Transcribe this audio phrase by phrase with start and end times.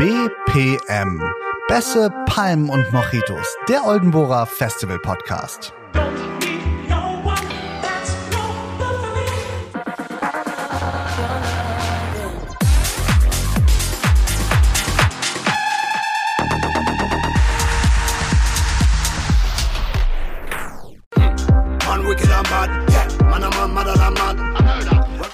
[0.00, 1.20] BPM.
[1.68, 3.54] Bässe, Palmen und Mojitos.
[3.68, 5.74] Der Oldenburger Festival Podcast.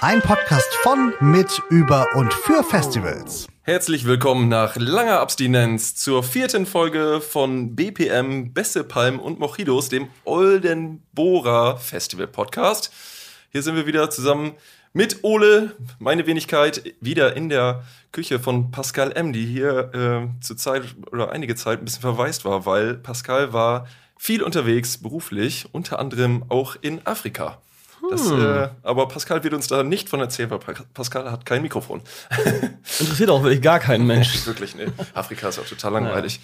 [0.01, 3.47] Ein Podcast von, mit, über und für Festivals.
[3.69, 10.07] Herzlich willkommen nach langer Abstinenz zur vierten Folge von BPM Beste Palmen und Mojitos, dem
[10.23, 12.93] Oldenbora Festival Podcast.
[13.51, 14.53] Hier sind wir wieder zusammen
[14.93, 17.83] mit Ole, meine Wenigkeit, wieder in der
[18.13, 22.45] Küche von Pascal M., die hier äh, zur Zeit oder einige Zeit ein bisschen verwaist
[22.45, 23.85] war, weil Pascal war
[24.17, 27.61] viel unterwegs beruflich, unter anderem auch in Afrika.
[28.09, 28.41] Das, Hm.
[28.41, 32.01] äh, aber Pascal wird uns da nicht von erzählen, weil Pa- Pascal hat kein Mikrofon.
[32.99, 34.45] Interessiert auch wirklich gar keinen Mensch.
[34.45, 34.93] Wirklich, ne.
[35.13, 36.39] Afrika ist auch total langweilig.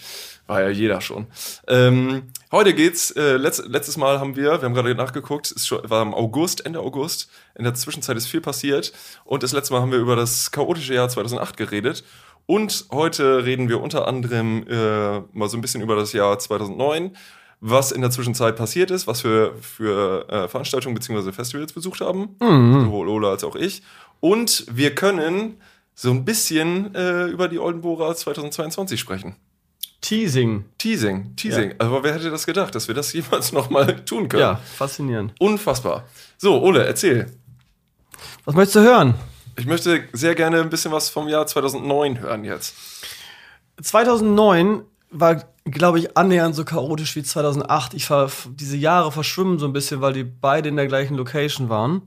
[0.47, 1.27] War ja jeder schon.
[1.67, 6.01] Ähm, heute geht's, äh, letzt, letztes Mal haben wir, wir haben gerade nachgeguckt, es war
[6.01, 7.29] im August, Ende August.
[7.55, 8.91] In der Zwischenzeit ist viel passiert.
[9.23, 12.03] Und das letzte Mal haben wir über das chaotische Jahr 2008 geredet.
[12.45, 17.15] Und heute reden wir unter anderem äh, mal so ein bisschen über das Jahr 2009,
[17.65, 21.31] was in der Zwischenzeit passiert ist, was wir für äh, Veranstaltungen bzw.
[21.31, 23.83] Festivals besucht haben, sowohl Ola als auch ich.
[24.19, 25.61] Und wir können
[25.95, 29.37] so ein bisschen äh, über die Oldenburger 2022 sprechen.
[30.01, 30.65] Teasing.
[30.77, 31.75] Teasing, Teasing.
[31.77, 34.41] Aber wer hätte das gedacht, dass wir das jemals nochmal tun können?
[34.41, 35.33] Ja, faszinierend.
[35.39, 36.03] Unfassbar.
[36.37, 37.31] So, Ole, erzähl.
[38.43, 39.15] Was möchtest du hören?
[39.57, 42.75] Ich möchte sehr gerne ein bisschen was vom Jahr 2009 hören jetzt.
[43.81, 47.93] 2009 war, glaube ich, annähernd so chaotisch wie 2008.
[47.93, 51.69] Ich ver diese Jahre verschwimmen so ein bisschen, weil die beide in der gleichen Location
[51.69, 52.03] waren.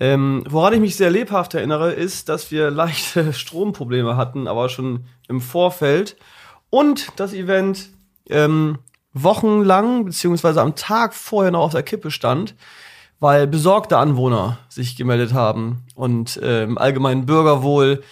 [0.00, 5.04] Ähm, woran ich mich sehr lebhaft erinnere, ist, dass wir leichte Stromprobleme hatten, aber schon
[5.28, 6.16] im Vorfeld.
[6.70, 7.90] Und das Event
[8.28, 8.78] ähm,
[9.12, 12.54] wochenlang, beziehungsweise am Tag vorher noch auf der Kippe stand,
[13.20, 18.02] weil besorgte Anwohner sich gemeldet haben und äh, im allgemeinen Bürgerwohl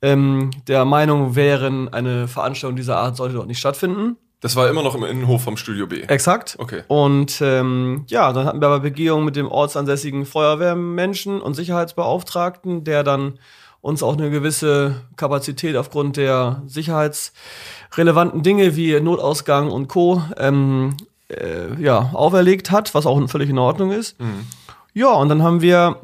[0.00, 4.16] ähm, der Meinung wären, eine Veranstaltung dieser Art sollte dort nicht stattfinden.
[4.44, 6.02] Das war immer noch im Innenhof vom Studio B.
[6.02, 6.56] Exakt.
[6.58, 6.82] Okay.
[6.88, 13.04] Und ähm, ja, dann hatten wir aber Begehungen mit dem ortsansässigen Feuerwehrmenschen und Sicherheitsbeauftragten, der
[13.04, 13.38] dann
[13.80, 20.22] uns auch eine gewisse Kapazität aufgrund der sicherheitsrelevanten Dinge wie Notausgang und Co.
[20.36, 24.14] Ähm, äh, ja, auferlegt hat, was auch völlig in Ordnung ist.
[24.92, 26.02] Ja, und dann haben wir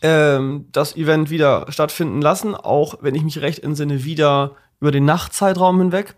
[0.00, 5.04] ähm, das Event wieder stattfinden lassen, auch wenn ich mich recht entsinne, wieder über den
[5.04, 6.14] Nachtzeitraum hinweg.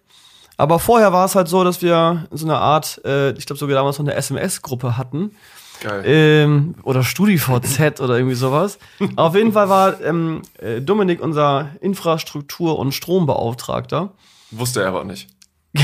[0.61, 3.77] Aber vorher war es halt so, dass wir so eine Art, äh, ich glaube sogar
[3.77, 5.35] damals noch eine SMS-Gruppe hatten.
[5.81, 6.03] Geil.
[6.05, 8.79] Ähm, oder StudiVZ oder irgendwie sowas.
[9.17, 14.11] Auf jeden Fall war ähm, äh, Dominik unser Infrastruktur- und Strombeauftragter.
[14.51, 15.29] Wusste er aber nicht.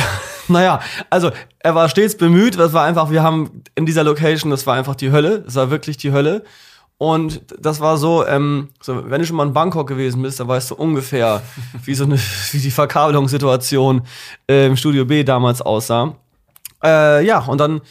[0.49, 0.79] Naja,
[1.11, 2.57] also er war stets bemüht.
[2.57, 5.41] Das war einfach, wir haben in dieser Location, das war einfach die Hölle.
[5.41, 6.45] Das war wirklich die Hölle.
[6.99, 10.49] Und das war so, ähm, so, wenn du schon mal in Bangkok gewesen bist, dann
[10.49, 11.43] weißt du ungefähr,
[11.85, 12.19] wie so eine,
[12.53, 14.03] wie die Verkabelungssituation
[14.49, 16.17] äh, im Studio B damals aussah.
[16.83, 17.83] Äh, ja, und dann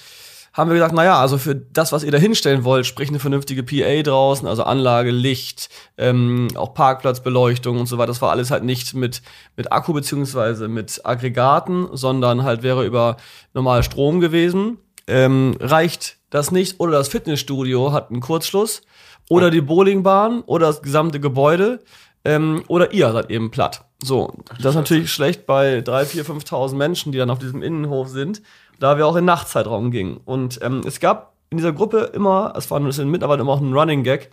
[0.54, 3.62] haben wir gesagt, naja, also für das, was ihr da hinstellen wollt, sprich eine vernünftige
[3.62, 8.64] PA draußen, also Anlage, Licht, ähm, auch Parkplatzbeleuchtung und so weiter, das war alles halt
[8.64, 9.22] nicht mit,
[9.58, 13.18] mit Akku beziehungsweise mit Aggregaten, sondern halt wäre über
[13.54, 14.78] normal Strom gewesen.
[15.08, 18.82] Ähm, reicht das nicht oder das Fitnessstudio hat einen Kurzschluss
[19.30, 21.82] oder die Bowlingbahn oder das gesamte Gebäude
[22.24, 23.86] ähm, oder ihr seid eben platt.
[24.04, 28.10] So, das ist natürlich schlecht bei 3.000, 4.000, 5.000 Menschen, die dann auf diesem Innenhof
[28.10, 28.42] sind,
[28.80, 30.18] da wir auch in Nachtzeitraum gingen.
[30.26, 33.62] Und ähm, es gab in dieser Gruppe immer, es war es sind mittlerweile immer auch
[33.62, 34.32] ein Running Gag,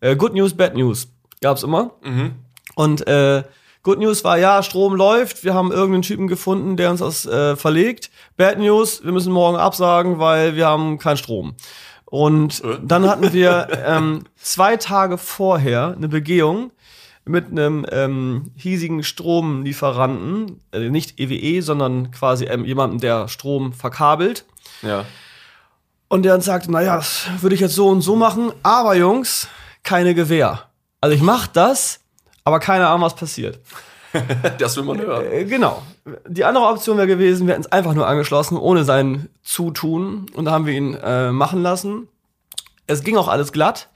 [0.00, 1.08] äh, Good News, Bad News.
[1.40, 1.92] Gab's immer.
[2.74, 3.44] Und äh,
[3.82, 7.54] Good News war, ja, Strom läuft, wir haben irgendeinen Typen gefunden, der uns das äh,
[7.54, 8.10] verlegt.
[8.36, 11.54] Bad News, wir müssen morgen absagen, weil wir haben keinen Strom.
[12.14, 16.70] Und dann hatten wir ähm, zwei Tage vorher eine Begehung
[17.24, 24.44] mit einem ähm, hiesigen Stromlieferanten, äh, nicht EWE, sondern quasi ähm, jemanden, der Strom verkabelt.
[24.82, 25.06] Ja.
[26.06, 29.48] Und der uns sagte, naja, das würde ich jetzt so und so machen, aber Jungs,
[29.82, 30.68] keine Gewähr.
[31.00, 31.98] Also ich mach das,
[32.44, 33.58] aber keine Ahnung, was passiert.
[34.58, 35.24] Das will man hören.
[35.30, 35.82] Äh, genau.
[36.26, 40.26] Die andere Option wäre gewesen, wir hätten es einfach nur angeschlossen, ohne sein Zutun.
[40.34, 42.08] Und da haben wir ihn äh, machen lassen.
[42.86, 43.88] Es ging auch alles glatt.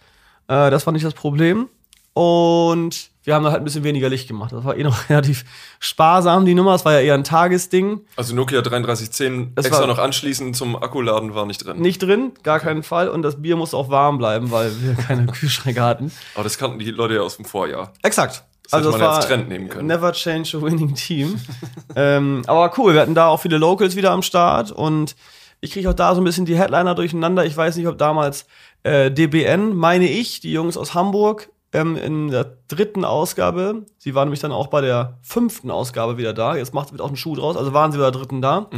[0.49, 1.69] Äh, das war nicht das Problem.
[2.15, 4.53] Und wir haben da halt ein bisschen weniger Licht gemacht.
[4.53, 5.45] Das war eh noch relativ
[5.79, 6.73] sparsam, die Nummer.
[6.73, 8.01] Das war ja eher ein Tagesding.
[8.17, 11.79] Also Nokia 3310 Es extra noch anschließen zum Akkuladen war nicht drin.
[11.79, 13.09] Nicht drin, gar keinen Fall.
[13.09, 16.11] Und das Bier musste auch warm bleiben, weil wir keine Kühlschränke hatten.
[16.35, 17.93] Aber das kannten die Leute ja aus dem Vorjahr.
[18.03, 18.45] Exakt.
[18.71, 19.87] Das also es man war als Trend nehmen können.
[19.87, 21.41] Never change a winning team.
[21.97, 25.17] ähm, aber cool, wir hatten da auch viele Locals wieder am Start und
[25.61, 27.47] ich kriege auch da so ein bisschen die Headliner durcheinander.
[27.47, 28.47] Ich weiß nicht, ob damals
[28.83, 34.29] äh, DBN, meine ich, die Jungs aus Hamburg, ähm, in der dritten Ausgabe, sie waren
[34.29, 36.55] nämlich dann auch bei der fünften Ausgabe wieder da.
[36.55, 38.69] Jetzt macht wird auch ein Schuh draus, also waren sie bei der dritten da.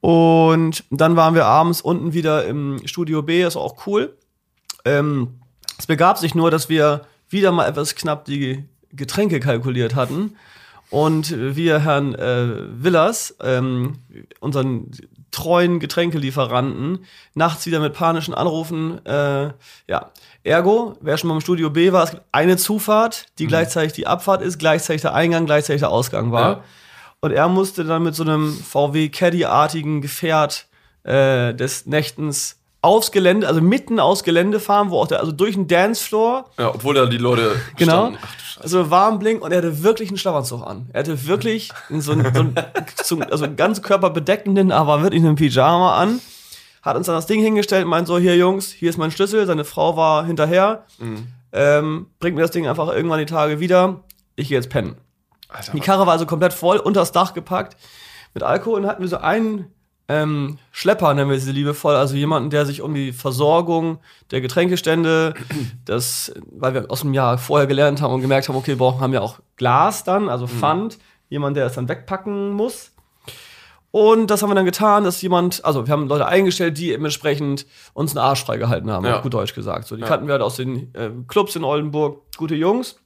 [0.00, 4.16] Und dann waren wir abends unten wieder im Studio B, ist auch cool.
[4.84, 5.40] Ähm,
[5.76, 10.36] es begab sich nur, dass wir wieder mal etwas knapp die Getränke kalkuliert hatten.
[10.90, 13.98] Und wir Herrn äh, Willers, ähm,
[14.40, 14.90] unseren
[15.30, 17.04] treuen Getränkelieferanten,
[17.34, 19.50] nachts wieder mit panischen Anrufen, äh,
[19.86, 20.10] ja,
[20.44, 24.06] ergo, wer schon mal im Studio B war, es gibt eine Zufahrt, die gleichzeitig die
[24.06, 26.50] Abfahrt ist, gleichzeitig der Eingang, gleichzeitig der Ausgang war.
[26.50, 26.64] Ja.
[27.20, 30.68] Und er musste dann mit so einem VW Caddy-artigen Gefährt
[31.02, 35.54] äh, des Nächtens aufs Gelände, also mitten aufs Gelände fahren, wo auch der, also durch
[35.54, 38.18] den Dancefloor, Ja, obwohl da die Leute genau, standen.
[38.22, 40.88] Ach, also warm blink und er hatte wirklich einen Schlafanzug an.
[40.92, 42.54] Er hatte wirklich so einen, so einen,
[43.02, 46.20] so, also ganz körperbedeckenden, aber wirklich einen Pyjama an.
[46.82, 49.44] Hat uns dann das Ding hingestellt und meint so, hier Jungs, hier ist mein Schlüssel.
[49.46, 50.84] Seine Frau war hinterher.
[51.52, 54.00] Ähm, bringt mir das Ding einfach irgendwann die Tage wieder.
[54.36, 54.96] Ich gehe jetzt pennen.
[55.48, 57.76] Alter, Die Karre war also komplett voll, unter das Dach gepackt
[58.34, 59.72] mit Alkohol und hatten wir so einen
[60.08, 63.98] ähm, Schlepper, nennen wir sie liebevoll, also jemanden, der sich um die Versorgung
[64.30, 65.34] der Getränkestände,
[65.84, 69.00] das, weil wir aus dem Jahr vorher gelernt haben und gemerkt haben, okay, wir brauchen
[69.00, 72.92] haben ja auch Glas dann, also Pfand, jemand, der es dann wegpacken muss.
[73.90, 77.66] Und das haben wir dann getan, dass jemand, also wir haben Leute eingestellt, die entsprechend
[77.94, 79.20] uns einen Arsch freigehalten haben, Ja.
[79.20, 79.88] gut Deutsch gesagt.
[79.88, 83.00] So, die kannten wir halt aus den äh, Clubs in Oldenburg, gute Jungs.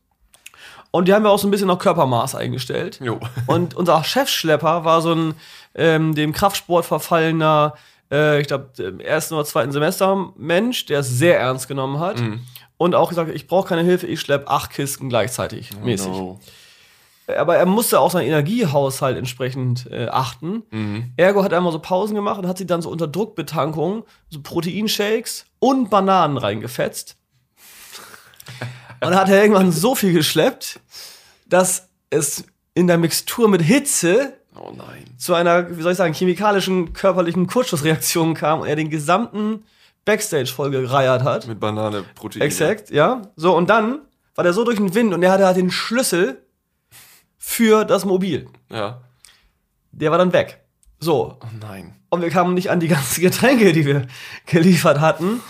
[0.92, 3.00] Und die haben wir auch so ein bisschen nach Körpermaß eingestellt.
[3.02, 3.18] Jo.
[3.46, 5.34] Und unser Chefschlepper war so ein
[5.74, 7.74] ähm, dem Kraftsport verfallener,
[8.10, 12.20] äh, ich glaube, im ersten oder zweiten Semester Mensch, der es sehr ernst genommen hat.
[12.20, 12.40] Mhm.
[12.76, 16.08] Und auch gesagt, ich brauche keine Hilfe, ich schlepp acht Kisten gleichzeitig mäßig.
[16.08, 16.40] No.
[17.38, 20.64] Aber er musste auch seinen Energiehaushalt entsprechend äh, achten.
[20.70, 21.12] Mhm.
[21.16, 24.42] Ergo hat er immer so Pausen gemacht und hat sie dann so unter Druckbetankung so
[24.42, 27.16] Proteinshakes und Bananen reingefetzt.
[29.02, 30.80] Und dann hat er irgendwann so viel geschleppt,
[31.46, 32.44] dass es
[32.74, 34.74] in der Mixtur mit Hitze Oh
[35.16, 39.64] zu einer, wie soll ich sagen, chemikalischen körperlichen Kurzschussreaktion kam und er den gesamten
[40.04, 41.46] Backstage voll gereiert hat.
[41.46, 42.42] Mit Banane, Protein.
[42.42, 43.22] Exakt, ja.
[43.36, 44.02] So, und dann
[44.34, 46.44] war der so durch den Wind und er hatte halt den Schlüssel
[47.38, 48.48] für das Mobil.
[48.68, 49.00] Ja.
[49.92, 50.64] Der war dann weg.
[51.00, 51.38] So.
[51.40, 51.94] Oh nein.
[52.12, 54.06] Und wir kamen nicht an die ganzen Getränke, die wir
[54.44, 55.40] geliefert hatten.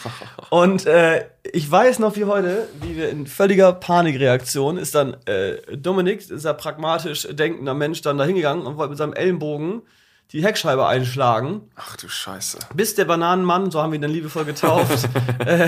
[0.48, 5.56] Und äh, ich weiß noch wie heute, wie wir in völliger Panikreaktion ist dann äh,
[5.76, 9.82] Dominik, dieser pragmatisch denkender Mensch, dann da hingegangen und wollte mit seinem Ellenbogen
[10.30, 12.58] die Heckscheibe einschlagen, Ach du Scheiße.
[12.76, 15.08] bis der Bananenmann, so haben wir ihn dann liebevoll getauft,
[15.44, 15.66] äh,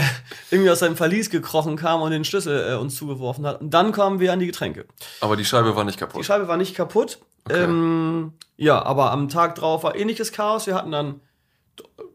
[0.53, 3.61] irgendwie aus seinem Verlies gekrochen kam und den Schlüssel äh, uns zugeworfen hat.
[3.61, 4.85] Und dann kamen wir an die Getränke.
[5.21, 6.25] Aber die Scheibe war nicht Die kaputt.
[6.25, 7.19] Scheibe war nicht kaputt.
[7.51, 10.67] Ähm, ja, aber am Tag drauf war ähnliches Chaos.
[10.67, 11.21] Wir hatten dann,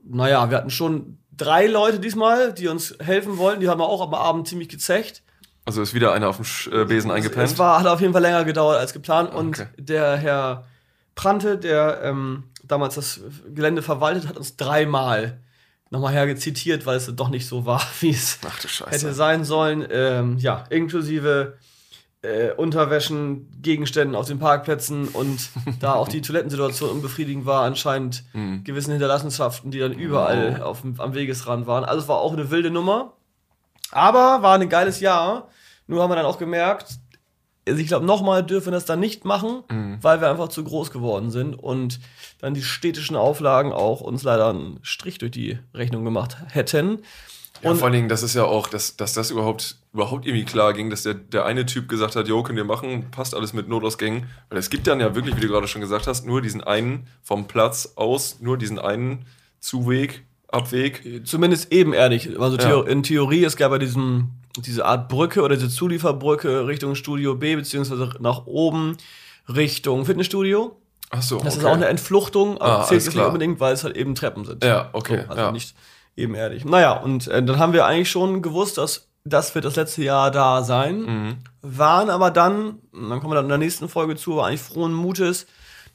[0.04, 3.62] naja, wir hatten schon drei Leute diesmal, die uns helfen wollten.
[3.62, 5.24] Die haben wir auch am Abend ziemlich gezecht.
[5.66, 7.52] Also ist wieder einer auf dem äh, Besen eingepennt.
[7.52, 9.34] Es war, hat auf jeden Fall länger gedauert als geplant.
[9.34, 9.68] Und Okay.
[9.78, 10.66] der Herr
[11.16, 13.20] Prante, der ähm, damals das
[13.54, 15.40] Gelände verwaltet, hat uns dreimal
[15.92, 18.40] nochmal hergezitiert, weil es doch nicht so war, wie es
[18.88, 19.86] hätte sein sollen.
[19.92, 21.58] Ähm, ja, inklusive
[22.22, 25.50] äh, Unterwäschen, Gegenständen auf den Parkplätzen und
[25.80, 28.64] da auch die Toilettensituation unbefriedigend war, anscheinend Hm.
[28.64, 31.86] gewissen Hinterlassenschaften, die dann überall auf dem, am Wegesrand waren.
[31.86, 33.14] Also es war auch eine wilde Nummer.
[33.92, 35.48] Aber war ein geiles Jahr.
[35.88, 37.00] Nur haben wir dann auch gemerkt,
[37.68, 39.64] also ich glaube, nochmal dürfen wir das dann nicht machen,
[40.02, 42.00] weil wir einfach zu groß geworden sind und
[42.40, 47.00] dann die städtischen Auflagen auch uns leider einen Strich durch die Rechnung gemacht hätten.
[47.62, 50.46] Ja, Und- vor allen Dingen, das ist ja auch, dass, dass das überhaupt, überhaupt irgendwie
[50.46, 53.54] klar ging, dass der, der eine Typ gesagt hat, jo, können wir machen, passt alles
[53.54, 54.28] mit Notausgängen.
[54.50, 57.08] Weil es gibt dann ja wirklich, wie du gerade schon gesagt hast, nur diesen einen
[57.22, 59.26] vom Platz aus, nur diesen einen
[59.60, 61.22] Zuweg, Abweg.
[61.26, 62.40] zumindest ebenerdig.
[62.40, 62.82] Also Ja.
[62.84, 67.56] In Theorie, es gab ja diesen, diese Art Brücke oder diese Zulieferbrücke Richtung Studio B,
[67.56, 68.98] beziehungsweise nach oben
[69.48, 70.76] Richtung Fitnessstudio.
[71.12, 71.72] Ach so, Das ist okay.
[71.72, 74.64] auch eine Entfluchtung, aber Ah, zählt nicht unbedingt, weil es halt eben Treppen sind.
[74.64, 75.52] Ja, okay, So, also ja.
[75.52, 75.76] nicht
[76.16, 76.66] ebenerdig.
[76.66, 80.32] Naja, und äh, dann haben wir eigentlich schon gewusst, dass das wird das letzte Jahr
[80.32, 81.02] da sein.
[81.02, 81.38] Mhm.
[81.62, 84.94] Waren aber dann, dann kommen wir dann in der nächsten Folge zu, war eigentlich frohen
[84.94, 85.46] Mutes,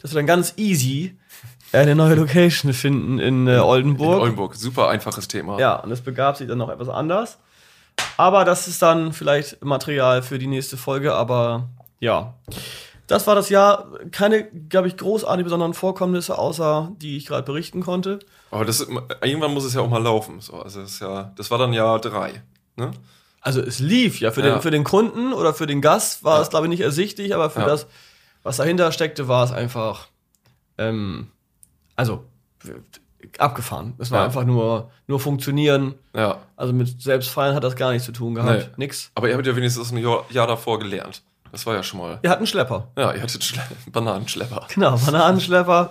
[0.00, 1.18] dass wir dann ganz easy
[1.72, 4.16] eine neue Location finden in äh, Oldenburg.
[4.16, 5.58] In Oldenburg, super einfaches Thema.
[5.58, 7.38] Ja, und es begab sich dann noch etwas anders.
[8.16, 11.68] Aber das ist dann vielleicht Material für die nächste Folge, aber
[12.00, 12.34] ja.
[13.06, 13.88] Das war das Jahr.
[14.12, 18.20] Keine, glaube ich, großartig besonderen Vorkommnisse, außer die ich gerade berichten konnte.
[18.54, 18.80] Aber das,
[19.22, 20.40] irgendwann muss es ja auch mal laufen.
[20.40, 22.42] So, also das, ist ja, das war dann Jahr drei.
[22.76, 22.92] Ne?
[23.40, 24.30] Also es lief ja.
[24.30, 24.54] Für, Ja.
[24.54, 26.42] Den, für den Kunden oder für den Gast war Ja.
[26.42, 27.86] es, glaube ich, nicht ersichtlich, aber für das,
[28.44, 30.06] was dahinter steckte, war es einfach,
[30.78, 31.28] ähm,
[31.96, 32.24] also
[33.38, 33.94] abgefahren.
[33.98, 34.24] Es war Ja.
[34.26, 35.94] einfach nur, nur funktionieren.
[36.14, 36.38] Ja.
[36.56, 38.70] Also mit Selbstfeiern hat das gar nichts zu tun gehabt.
[38.78, 38.84] Nee.
[38.84, 39.10] Nix.
[39.14, 41.22] Aber ihr habt ja wenigstens ein Jahr, Jahr davor gelernt.
[41.50, 42.18] Das war ja schon mal.
[42.22, 42.88] Wir hatten Schlepper.
[42.96, 44.66] Ja, ihr hattet Schle Bananenschlepper.
[44.74, 45.90] Genau, Bananenschlepper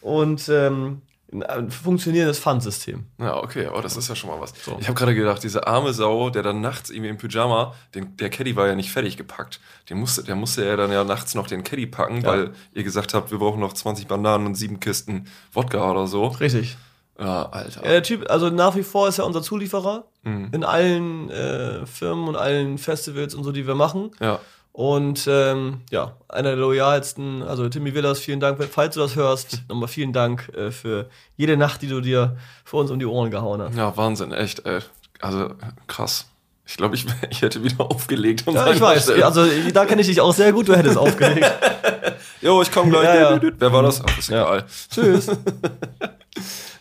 [0.00, 3.04] und ähm, ein funktionierendes Pfandsystem.
[3.18, 4.52] Ja, okay, aber das ist ja schon mal was.
[4.80, 8.30] Ich habe gerade gedacht, diese arme Sau, der dann nachts irgendwie im Pyjama, den, der
[8.30, 9.60] Caddy war ja nicht fertig gepackt.
[9.90, 12.28] Den musste, der musste ja dann ja nachts noch den Caddy packen, Ja.
[12.28, 16.26] weil ihr gesagt habt, wir brauchen noch 20 Bananen und sieben Kisten Wodka oder so.
[16.28, 16.76] Richtig.
[17.20, 17.82] Ja, Alter.
[17.84, 20.48] Ja, der Typ, also nach wie vor ist er unser Zulieferer Mhm.
[20.52, 24.10] in allen äh, Firmen und allen Festivals und so, die wir machen.
[24.20, 24.40] Ja.
[24.78, 29.64] Und ähm, ja, einer der loyalsten, also Timmy Willers, vielen Dank, falls du das hörst.
[29.68, 31.06] Nochmal vielen Dank äh, für
[31.36, 33.76] jede Nacht, die du dir für uns um die Ohren gehauen hast.
[33.76, 34.78] ja, Wahnsinn, echt, ey.
[35.20, 35.50] Also,
[35.88, 36.26] krass.
[36.64, 38.44] Ich glaube, ich, ich hätte wieder aufgelegt.
[38.46, 41.50] Ja, ich weiß, also da kenne ich dich auch sehr gut, du hättest aufgelegt.
[42.40, 43.04] Jo, ich komme gleich.
[43.04, 43.40] Ja, ja.
[43.58, 44.00] Wer war das?
[44.00, 44.64] Ach, ist egal.
[44.94, 45.26] Tschüss.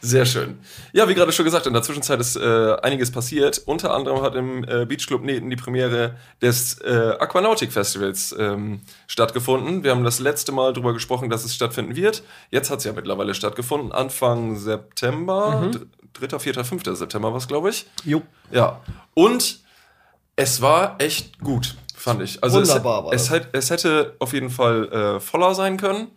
[0.02, 0.60] Sehr schön.
[0.94, 3.62] Ja, wie gerade schon gesagt, in der Zwischenzeit ist äh, einiges passiert.
[3.66, 8.82] Unter anderem hat im äh, Beach Club Neten die Premiere des äh, Aquanautic Festivals ähm,
[9.08, 9.84] stattgefunden.
[9.84, 12.24] Wir haben das letzte Mal darüber gesprochen, dass es stattfinden wird.
[12.52, 13.92] Jetzt hat es ja mittlerweile stattgefunden.
[13.92, 16.84] Anfang September, dr- 3., 4., 5.
[16.98, 17.86] September war es, glaube ich.
[18.04, 18.22] Jo.
[18.52, 18.82] Ja.
[19.14, 19.60] Und
[20.36, 22.44] es war echt gut, fand ich.
[22.44, 23.42] Also Wunderbar war es, es, das.
[23.54, 26.10] es hätte auf jeden Fall äh, voller sein können.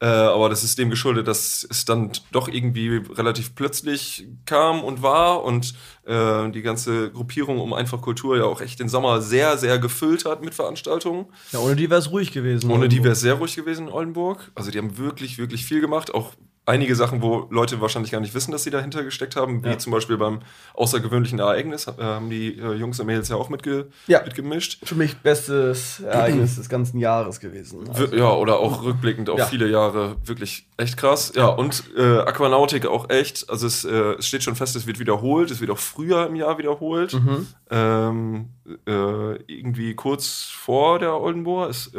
[0.00, 5.02] Äh, aber das ist dem geschuldet, dass es dann doch irgendwie relativ plötzlich kam und
[5.02, 5.74] war und
[6.04, 10.24] äh, die ganze Gruppierung um einfach Kultur ja auch echt den Sommer sehr, sehr gefüllt
[10.24, 11.26] hat mit Veranstaltungen.
[11.52, 12.70] Ja, ohne die wäre es ruhig gewesen.
[12.70, 14.52] Ohne die wäre es sehr ruhig gewesen in Oldenburg.
[14.54, 16.14] Also die haben wirklich, wirklich viel gemacht.
[16.14, 16.32] Auch
[16.68, 19.64] einige Sachen, wo Leute wahrscheinlich gar nicht wissen, dass sie dahinter gesteckt haben.
[19.64, 19.78] Wie Ja.
[19.78, 20.40] zum Beispiel beim
[20.74, 24.22] außergewöhnlichen Ereignis äh, haben die äh, Jungs und Mädels ja auch mitge Ja.
[24.22, 24.78] mitgemischt.
[24.86, 27.88] Für mich bestes Ereignis des ganzen Jahres gewesen.
[27.88, 29.46] Also, Ja, oder auch rückblickend auf Ja.
[29.46, 31.32] viele Jahre wirklich echt krass.
[31.34, 33.48] Ja, und äh, Aquanautik auch echt.
[33.50, 35.50] Also es, äh, es steht schon fest, es wird wiederholt.
[35.50, 37.14] Es wird auch früher im Jahr wiederholt.
[37.14, 37.46] Mhm.
[37.70, 38.48] Ähm,
[38.86, 41.94] äh, irgendwie kurz vor der Oldenburg ist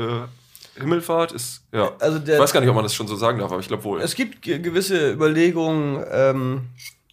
[0.79, 1.31] Himmelfahrt.
[1.31, 1.91] Ist, ja.
[1.99, 3.67] Also der- ich weiß gar nicht, ob man das schon so sagen darf, aber ich
[3.67, 4.01] glaube wohl.
[4.01, 6.61] Es gibt ge gewisse Überlegungen, ähm,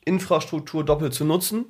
[0.04, 1.66] Infrastruktur doppelt zu nutzen.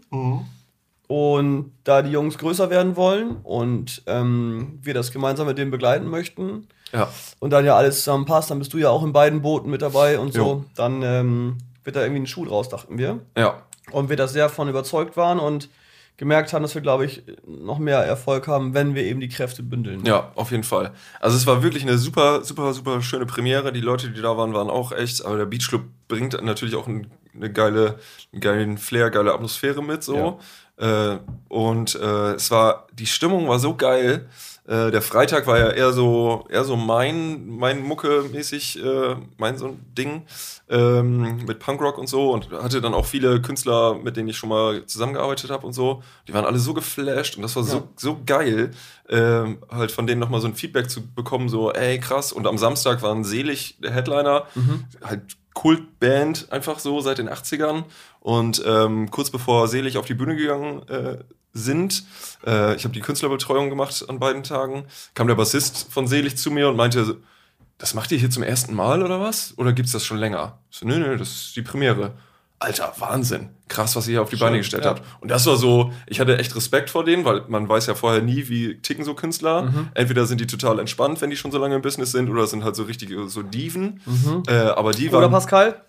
[1.09, 6.09] Und da die Jungs größer werden wollen und ähm, wir das gemeinsam mit denen begleiten
[6.09, 7.09] möchten ja.
[7.39, 10.19] und dann ja alles zusammenpasst, dann bist du ja auch in beiden Booten mit dabei
[10.19, 10.65] und so, Jo.
[10.75, 13.21] dann ähm, wird da irgendwie ein Schuh draus, dachten wir.
[13.37, 13.63] Ja.
[13.93, 15.69] Und wir da sehr von überzeugt waren und
[16.17, 19.63] gemerkt haben, dass wir, glaube ich, noch mehr Erfolg haben, wenn wir eben die Kräfte
[19.63, 20.05] bündeln.
[20.05, 20.93] Ja, auf jeden Fall.
[21.21, 23.73] Also es war wirklich eine super, super, super schöne Premiere.
[23.73, 25.25] Die Leute, die da waren, waren auch echt.
[25.25, 27.99] Aber der Beach Club bringt natürlich auch ein, eine geile,
[28.33, 30.39] einen geilen Flair, geile Atmosphäre mit so.
[30.79, 31.19] Äh,
[31.49, 34.29] und äh, es war, die Stimmung war so geil.
[34.67, 39.67] Äh, der Freitag war ja eher so, eher so mein, mein Mucke-mäßig, äh, mein so
[39.69, 40.23] ein Ding
[40.69, 44.49] ähm, mit Punkrock und so und hatte dann auch viele Künstler, mit denen ich schon
[44.49, 46.03] mal zusammengearbeitet habe und so.
[46.27, 47.83] Die waren alle so geflasht und das war so, Ja.
[47.97, 48.73] so geil,
[49.09, 52.33] ähm, halt von denen nochmal so ein Feedback zu bekommen, so, ey, krass.
[52.33, 54.47] Und am Samstag waren Selig der Headliner,
[55.05, 55.23] halt
[55.57, 57.85] Kultband, einfach so seit den 80ern.
[58.21, 61.17] Und ähm, kurz bevor Selig auf die Bühne gegangen äh,
[61.55, 62.05] sind,
[62.47, 64.85] äh, ich habe die Künstlerbetreuung gemacht an beiden Tagen,
[65.15, 67.17] kam der Bassist von Selig zu mir und meinte,
[67.79, 69.55] das macht ihr hier zum ersten Mal oder was?
[69.57, 70.59] Oder gibt's das schon länger?
[70.71, 72.13] Ich so, nö, nö, das ist die Premiere.
[72.67, 73.51] Alter, Wahnsinn.
[73.69, 74.91] Krass, was ihr hier auf die Beine gestellt ja.
[74.91, 75.05] habt.
[75.21, 78.21] Und das war so, ich hatte echt Respekt vor denen, weil man weiß ja vorher
[78.21, 79.73] nie, wie ticken so Künstler.
[79.95, 82.65] Entweder sind die total entspannt, wenn die schon so lange im Business sind, oder sind
[82.65, 84.01] halt so richtige so Diven.
[84.49, 85.31] Äh, aber die Oder waren.
[85.31, 85.81] Pascal?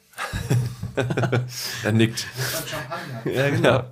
[1.84, 2.28] Er nickt.
[3.26, 3.70] Ja, genau.
[3.70, 3.92] Ja.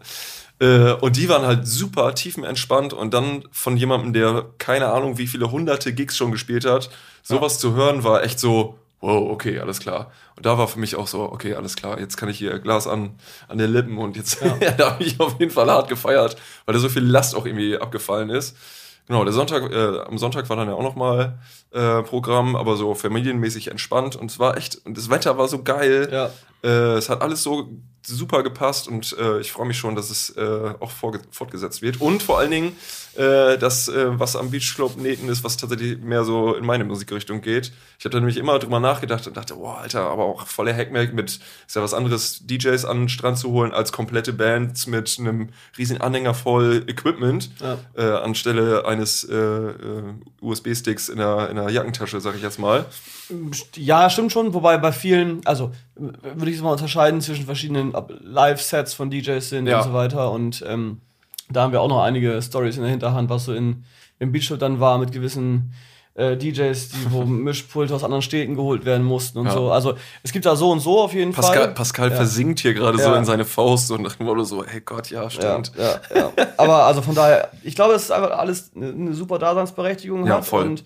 [0.60, 5.28] Äh, und die waren halt super tiefenentspannt und dann von jemandem, der keine Ahnung, wie
[5.28, 6.90] viele hunderte Gigs schon gespielt hat,
[7.24, 10.12] sowas zu hören, war echt so, wow, okay, alles klar.
[10.36, 12.88] Und da war für mich auch so, okay, alles klar, jetzt kann ich hier Glas
[12.88, 13.16] an,
[13.48, 14.42] an den Lippen und jetzt,
[14.78, 16.36] da habe ich auf jeden Fall hart gefeiert,
[16.66, 18.58] weil da so viel Last auch irgendwie abgefallen ist.
[19.08, 21.38] Genau, der Sonntag, äh, am Sonntag war dann ja auch nochmal
[21.76, 25.62] äh, Programm, aber so familienmäßig entspannt und es war echt, und das Wetter war so
[25.64, 26.08] geil.
[26.12, 26.32] Ja.
[26.64, 27.70] Äh, es hat alles so
[28.08, 32.00] super gepasst und äh, ich freue mich schon, dass es äh, auch fortgesetzt wird.
[32.02, 32.76] Und vor allen Dingen,
[33.16, 37.42] äh, das, was am Beach Club Nähten ist, was tatsächlich mehr so in meine Musikrichtung
[37.42, 37.72] geht.
[37.98, 41.14] Ich habe da nämlich immer drüber nachgedacht und dachte, boah, Alter, aber auch voller Hackmack
[41.14, 45.16] mit, ist ja was anderes, DJs an den Strand zu holen, als komplette Bands mit
[45.20, 48.22] einem riesen Anhänger voll Equipment, Ja.
[48.22, 49.28] anstelle eines
[50.42, 52.86] USB-Sticks in der, in der Jackentasche, sag ich jetzt mal.
[53.76, 58.94] Ja, stimmt schon, wobei bei vielen, also würde ich es mal unterscheiden zwischen verschiedenen Live-Sets
[58.94, 59.78] von DJs sind Ja.
[59.80, 61.02] und so weiter und ähm,
[61.52, 63.84] Da haben wir auch noch einige Stories in der Hinterhand, was so in,
[64.20, 65.74] im Beachclub dann war mit gewissen
[66.16, 69.52] äh, DJs, die wo Mischpulte aus anderen Städten geholt werden mussten und Ja.
[69.54, 69.72] so.
[69.72, 69.94] Also
[70.24, 71.74] es gibt da so und so auf jeden Pascal, Fall.
[71.76, 72.16] Pascal Ja.
[72.16, 73.18] versinkt hier gerade so Ja.
[73.18, 75.72] in seine Faust und nach dem Motto so, hey Gott, ja, stimmt.
[76.58, 80.46] Aber also von daher, ich glaube, es ist einfach alles eine, super Daseinsberechtigung Ja, hat
[80.46, 80.66] voll.
[80.66, 80.84] und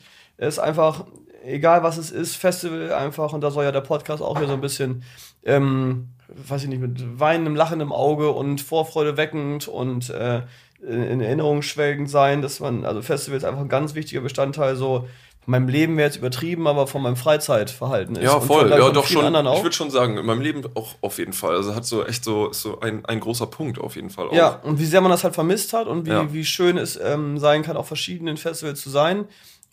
[0.47, 1.05] ist einfach,
[1.43, 4.53] egal was es ist, Festival einfach und da soll ja der Podcast auch hier so
[4.53, 5.03] ein bisschen,
[5.43, 10.41] ähm, weiß ich nicht, mit weinendem, lachendem Auge und Vorfreude weckend und äh,
[10.81, 15.07] in Erinnerung schwelgend sein, dass man, also Festival ist einfach ein ganz wichtiger Bestandteil so
[15.41, 18.23] von meinem Leben wäre jetzt übertrieben, aber von meinem Freizeitverhalten ist.
[18.23, 18.69] Ja, voll.
[18.69, 19.33] Ja, doch schon.
[19.33, 21.55] Ich würde schon sagen, in meinem Leben auch auf jeden Fall.
[21.55, 24.33] Also hat so echt so, ist so ein, ein großer Punkt auf jeden Fall auch.
[24.33, 26.31] Ja, und wie sehr man das halt vermisst hat und wie, Ja.
[26.33, 29.25] wie schön es ähm, sein kann, auf verschiedenen Festivals zu sein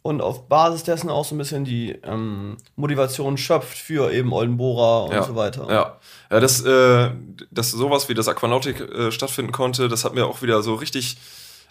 [0.06, 5.00] und auf Basis dessen auch so ein bisschen die ähm, Motivation schöpft für eben Oldenbora
[5.00, 5.22] und ja.
[5.25, 5.66] so weiter.
[5.68, 5.96] Ja,
[6.30, 7.10] ja dass, äh,
[7.50, 11.16] dass sowas wie das Aquanautik äh, stattfinden konnte, das hat mir auch wieder so richtig,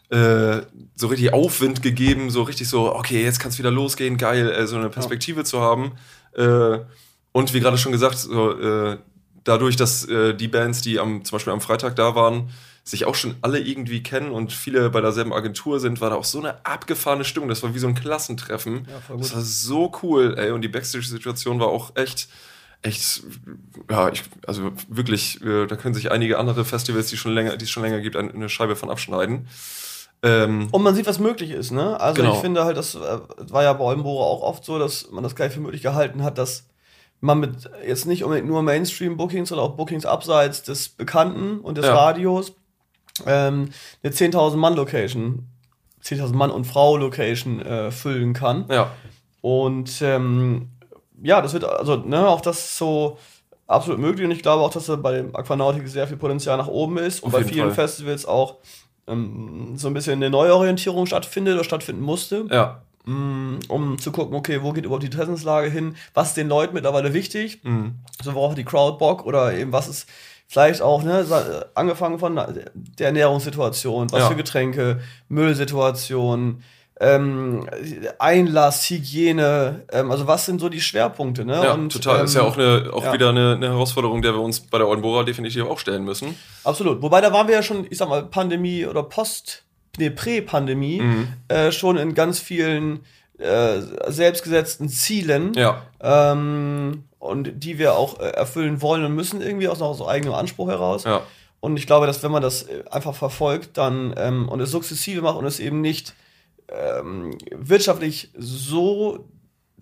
[0.10, 0.58] äh,
[0.96, 4.68] so richtig Aufwind gegeben, so richtig so, okay, jetzt kann es wieder losgehen, geil, äh,
[4.68, 5.94] so eine Perspektive zu haben.
[6.36, 6.80] Äh,
[7.32, 8.98] und wie gerade schon gesagt, so, äh,
[9.46, 12.50] dadurch, dass äh, die Bands, die am, zum Beispiel am Freitag da waren,
[12.88, 16.24] sich auch schon alle irgendwie kennen und viele bei derselben Agentur sind, war da auch
[16.24, 17.50] so eine abgefahrene Stimmung.
[17.50, 18.88] Das war wie so ein Klassentreffen.
[19.10, 20.52] Ja, das war so cool, ey.
[20.52, 22.28] Und die Backstage-Situation war auch echt,
[22.84, 23.24] echt,
[23.90, 27.66] ja, ich, also wirklich, äh, da können sich einige andere Festivals, die schon länger, die
[27.66, 29.48] es schon länger gibt, eine Scheibe von abschneiden.
[30.22, 32.00] Ähm, Und man sieht, was möglich ist, ne?
[32.00, 32.36] Also Genau.
[32.36, 33.00] ich finde halt, das äh,
[33.50, 36.38] war ja bei Oldenburger auch oft so, dass man das gleich für möglich gehalten hat,
[36.38, 36.68] dass
[37.20, 41.86] man mit jetzt nicht unbedingt nur Mainstream-Bookings, sondern auch Bookings abseits des Bekannten und des
[41.86, 41.96] Ja.
[41.96, 42.54] Radios
[43.26, 43.70] ähm,
[44.04, 45.48] eine 10.000 Mann-Location,
[46.04, 48.66] 10.000 Mann- und Frau-Location äh, füllen kann.
[48.70, 48.92] ja,
[49.42, 50.70] Und ähm,
[51.22, 53.18] ja, das wird, also, ne, auch das so
[53.68, 54.26] absolut möglich.
[54.26, 57.22] Und ich glaube auch, dass da bei dem Aquanautik sehr viel Potenzial nach oben ist
[57.22, 57.88] und Auf bei vielen Fall.
[57.88, 58.58] Festivals auch
[59.08, 64.36] ähm, so ein bisschen eine Neuorientierung stattfindet oder stattfinden musste, ja, mm, um zu gucken,
[64.36, 67.96] okay, wo geht überhaupt die Interessenslage hin, was ist den Leuten mittlerweile wichtig, mhm.
[68.22, 70.10] so worauf die Crowd Bock oder eben was ist
[70.48, 71.26] vielleicht auch, ne,
[71.74, 74.30] angefangen von der Ernährungssituation, was Ja.
[74.30, 76.62] für Getränke, Müllsituation,
[77.02, 77.68] ähm,
[78.20, 81.62] Einlass, Hygiene, ähm, also was sind so die Schwerpunkte, ne?
[81.62, 82.20] ja Und, total.
[82.20, 83.12] ähm, ist ja auch, eine, auch ja.
[83.14, 86.36] wieder eine, eine Herausforderung, der wir uns bei der Oldenburger definitiv auch stellen müssen.
[86.64, 87.02] Absolut.
[87.02, 89.64] Wobei da waren wir ja schon, ich sag mal, Pandemie oder Post,
[89.98, 91.28] nee, Prä-Pandemie, Mhm.
[91.50, 93.02] äh, schon in ganz vielen
[93.38, 95.54] äh, selbstgesetzten Zielen.
[95.56, 100.34] Ja, Ähm, und die wir auch äh, erfüllen wollen und müssen irgendwie aus, aus eigenem
[100.34, 101.04] Anspruch heraus.
[101.04, 101.22] ja,
[101.60, 105.22] Und ich glaube, dass wenn man das äh, einfach verfolgt, dann ähm, und es sukzessive
[105.22, 106.14] macht und es eben nicht
[106.70, 109.26] ähm, wirtschaftlich so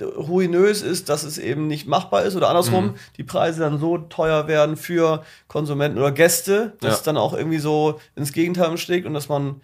[0.01, 2.93] ruinös ist, dass es eben nicht machbar ist oder andersrum, Mhm.
[3.17, 6.95] die Preise dann so teuer werden für Konsumenten oder Gäste, dass Ja.
[6.97, 9.61] es dann auch irgendwie so ins Gegenteil schlägt und dass man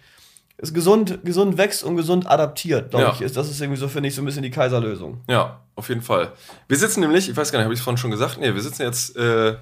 [0.62, 3.12] es gesund, gesund wächst und gesund adaptiert, glaube Ja.
[3.14, 3.36] ich, ist.
[3.36, 5.22] Das ist irgendwie so, finde ich, so ein bisschen die Kaiserlösung.
[5.28, 6.32] ja, auf jeden Fall.
[6.68, 8.38] Wir sitzen nämlich, ich weiß gar nicht, habe ich es vorhin schon gesagt?
[8.38, 9.56] Nee, wir sitzen jetzt äh,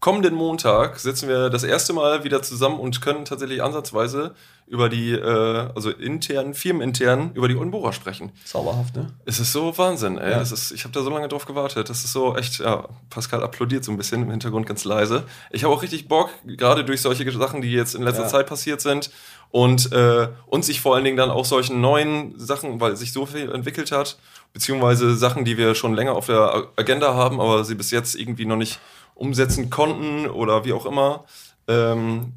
[0.00, 4.34] kommenden Montag, sitzen wir das erste Mal wieder zusammen und können tatsächlich ansatzweise
[4.68, 8.30] über die, äh, also intern, firmenintern, über die Oldenburger sprechen.
[8.44, 9.12] Zauberhaft, ne?
[9.24, 10.30] Es ist so Wahnsinn, ey.
[10.32, 10.38] Ja.
[10.38, 11.88] Das ist, ich habe da so lange drauf gewartet.
[11.88, 15.24] Das ist so echt, ja, Pascal applaudiert so ein bisschen im Hintergrund ganz leise.
[15.50, 18.28] Ich habe auch richtig Bock, gerade durch solche Sachen, die jetzt in letzter Ja.
[18.28, 19.10] Zeit passiert sind
[19.50, 23.24] und, äh, und sich vor allen Dingen dann auch solchen neuen Sachen, weil sich so
[23.26, 24.18] viel entwickelt hat,
[24.52, 28.44] beziehungsweise Sachen, die wir schon länger auf der Agenda haben, aber sie bis jetzt irgendwie
[28.44, 28.78] noch nicht
[29.18, 31.24] umsetzen konnten oder wie auch immer.
[31.66, 32.32] Ähm,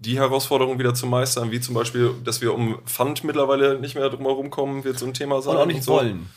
[0.00, 4.10] die Herausforderung wieder zu meistern, wie zum Beispiel, dass wir um Pfand mittlerweile nicht mehr
[4.10, 5.56] drum herum kommen, wird so ein Thema sein.
[5.56, 5.92] Und auch nicht so.
[5.92, 6.28] wollen.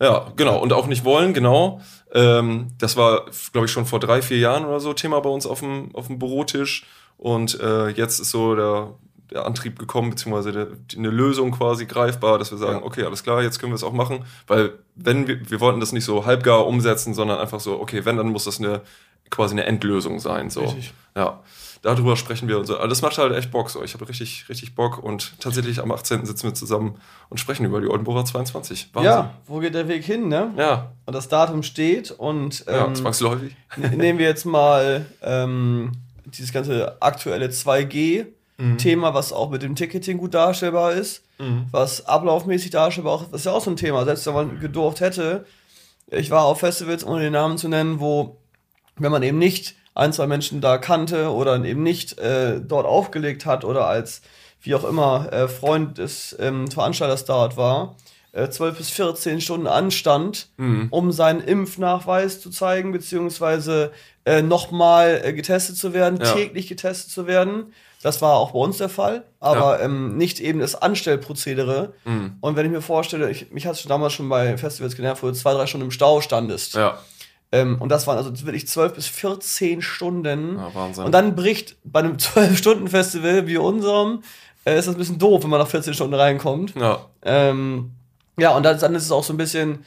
[0.00, 0.60] Ja, genau.
[0.60, 1.80] Und auch nicht wollen, genau.
[2.12, 5.46] Ähm, das war, glaube ich, schon vor drei, vier Jahren oder so Thema bei uns
[5.46, 6.84] auf dem, auf dem Bürotisch.
[7.16, 8.90] Und äh, jetzt ist so der,
[9.30, 12.84] der Antrieb gekommen, beziehungsweise der, eine Lösung quasi greifbar, dass wir sagen, Ja.
[12.84, 14.26] okay, alles klar, jetzt können wir es auch machen.
[14.46, 18.18] Weil wenn wir, wir wollten das nicht so halbgar umsetzen, sondern einfach so, okay, wenn,
[18.18, 18.82] dann muss das eine
[19.30, 20.50] quasi eine Endlösung sein.
[20.50, 20.62] So.
[20.62, 20.92] Richtig.
[21.16, 21.40] Ja.
[21.82, 22.78] Darüber sprechen wir und so.
[22.78, 23.82] Aber das macht halt echt Bock so.
[23.84, 26.26] Ich habe richtig, richtig Bock und tatsächlich am 18.
[26.26, 26.96] sitzen wir zusammen
[27.28, 28.90] und sprechen über die Oldenburger 22.
[28.92, 29.12] Wahnsinn.
[29.12, 30.52] Ja, wo geht der Weg hin, ne?
[30.56, 33.54] Ja, Und das Datum steht und ja, ähm, zwangsläufig.
[33.76, 35.92] ne- nehmen wir jetzt mal ähm,
[36.24, 41.22] dieses ganze aktuelle 2G-Thema, was auch mit dem Ticketing gut darstellbar ist,
[41.70, 44.04] was ablaufmäßig darstellbar ist, das ist ja auch so ein Thema.
[44.06, 45.44] Selbst wenn man gedurft hätte,
[46.10, 48.38] ich war auf Festivals, ohne den Namen zu nennen, wo,
[48.98, 53.46] wenn man eben nicht ein, zwei Menschen da kannte oder eben nicht äh, dort aufgelegt
[53.46, 54.20] hat oder als,
[54.60, 57.96] wie auch immer, äh, Freund des ähm, Veranstalters dort war,
[58.32, 60.48] äh, 12 bis 14 Stunden Anstand,
[60.90, 63.92] um seinen Impfnachweis zu zeigen, beziehungsweise
[64.26, 66.32] äh, nochmal äh, getestet zu werden, Ja.
[66.34, 67.72] täglich getestet zu werden.
[68.02, 71.94] Das war auch bei uns der Fall, aber ähm, nicht eben das Anstellprozedere.
[72.04, 72.36] Mhm.
[72.40, 75.28] Und wenn ich mir vorstelle, ich, mich hat es damals schon bei Festivals genervt, wo
[75.28, 76.74] du zwei, drei Stunden im Stau standest.
[76.74, 76.98] Ja.
[77.52, 80.56] Ähm, und das waren also wirklich 12 bis 14 Stunden.
[80.58, 81.04] Ja, Wahnsinn.
[81.04, 84.22] Und dann bricht bei einem 12-Stunden-Festival wie unserem,
[84.64, 86.74] äh, ist das ein bisschen doof, wenn man nach 14 Stunden reinkommt.
[86.74, 87.06] Ja.
[87.22, 87.92] Ähm,
[88.38, 89.84] ja, und dann, dann ist es auch so ein bisschen,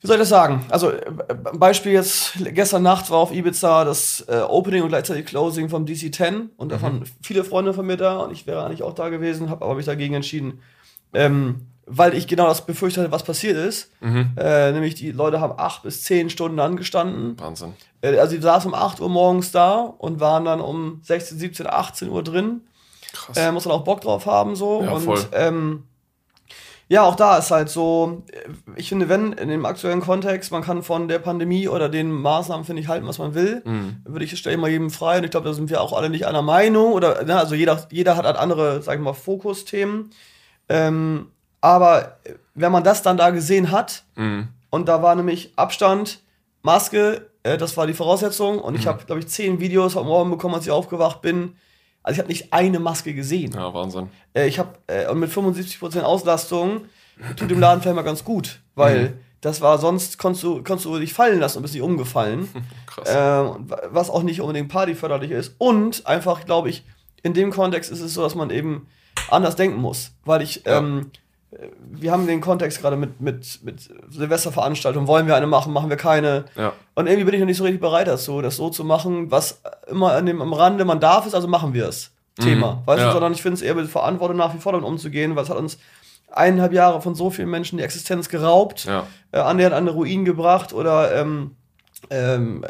[0.00, 0.66] wie soll ich das sagen?
[0.68, 1.02] Also, äh,
[1.54, 6.50] Beispiel jetzt, gestern Nacht war auf Ibiza das äh, Opening und gleichzeitig Closing vom DC-10
[6.56, 9.48] und da waren viele Freunde von mir da und ich wäre eigentlich auch da gewesen,
[9.48, 10.60] habe aber mich dagegen entschieden,
[11.14, 13.90] ähm, weil ich genau das befürchtet hatte, was passiert ist.
[14.02, 17.38] Äh, nämlich die Leute haben acht bis zehn Stunden angestanden.
[17.38, 17.74] Wahnsinn.
[18.00, 21.66] Äh, also, die saßen um 8 Uhr morgens da und waren dann um 16, 17,
[21.66, 22.62] 18 Uhr drin.
[23.12, 23.36] Krass.
[23.36, 24.82] Äh, muss man auch Bock drauf haben, so.
[24.82, 25.24] Ja, und voll.
[25.32, 25.84] Ähm,
[26.88, 30.62] ja, auch da ist halt so, äh, ich finde, wenn in dem aktuellen Kontext, man
[30.62, 33.96] kann von der Pandemie oder den Maßnahmen, finde ich, halten, was man will, Mhm.
[34.04, 36.26] würde ich stelle mal jedem frei und ich glaube, da sind wir auch alle nicht
[36.26, 40.10] einer Meinung oder, ne, also jeder, jeder hat halt andere, sag ich mal, Fokusthemen.
[40.68, 41.28] Ähm,
[41.64, 44.48] aber äh, wenn man das dann da gesehen hat, Mhm.
[44.70, 46.20] und da war nämlich Abstand,
[46.62, 48.58] Maske, äh, das war die Voraussetzung.
[48.58, 48.78] Und Mhm.
[48.80, 51.56] ich habe, glaube ich, zehn Videos am Morgen bekommen, als ich aufgewacht bin.
[52.02, 53.52] Also ich habe nicht eine Maske gesehen.
[53.52, 54.08] Ja, Wahnsinn.
[54.34, 56.82] Äh, ich habe äh, und mit 75% Auslastung
[57.36, 59.12] tut dem Laden vielleicht mal ganz gut, weil Mhm.
[59.40, 62.48] das war sonst konntest du, konntest du dich fallen lassen und bist nicht umgefallen.
[62.86, 63.08] Krass.
[63.10, 65.54] Ähm, wa- was auch nicht unbedingt partyförderlich ist.
[65.58, 66.84] Und einfach, glaube ich,
[67.22, 68.86] in dem Kontext ist es so, dass man eben
[69.30, 70.12] anders denken muss.
[70.26, 70.78] Weil ich, Ja.
[70.78, 71.18] ähm, äh,
[71.90, 75.06] wir haben den Kontext gerade mit, mit, mit Silvesterveranstaltungen.
[75.08, 76.44] Wollen wir eine machen, machen wir keine.
[76.56, 76.72] Ja.
[76.94, 79.60] Und irgendwie bin ich noch nicht so richtig bereit dazu, das so zu machen, was
[79.88, 82.10] immer an dem, am Rande man darf es, also machen wir es.
[82.40, 82.82] Thema.
[82.86, 83.06] Weißt Ja.
[83.08, 85.50] du, sondern ich finde es eher mit Verantwortung nach wie vor damit umzugehen, weil es
[85.50, 85.78] hat uns
[86.32, 89.06] eineinhalb Jahre von so vielen Menschen die Existenz geraubt Ja.
[89.30, 91.52] äh, annähernd an den Ruin gebracht oder ähm,
[92.10, 92.64] ähm,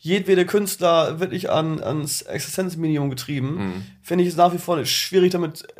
[0.00, 3.86] jedwede Künstler wirklich an, ans Existenzminimum getrieben, Mhm.
[4.02, 5.75] finde ich es nach wie vor schwierig damit äh,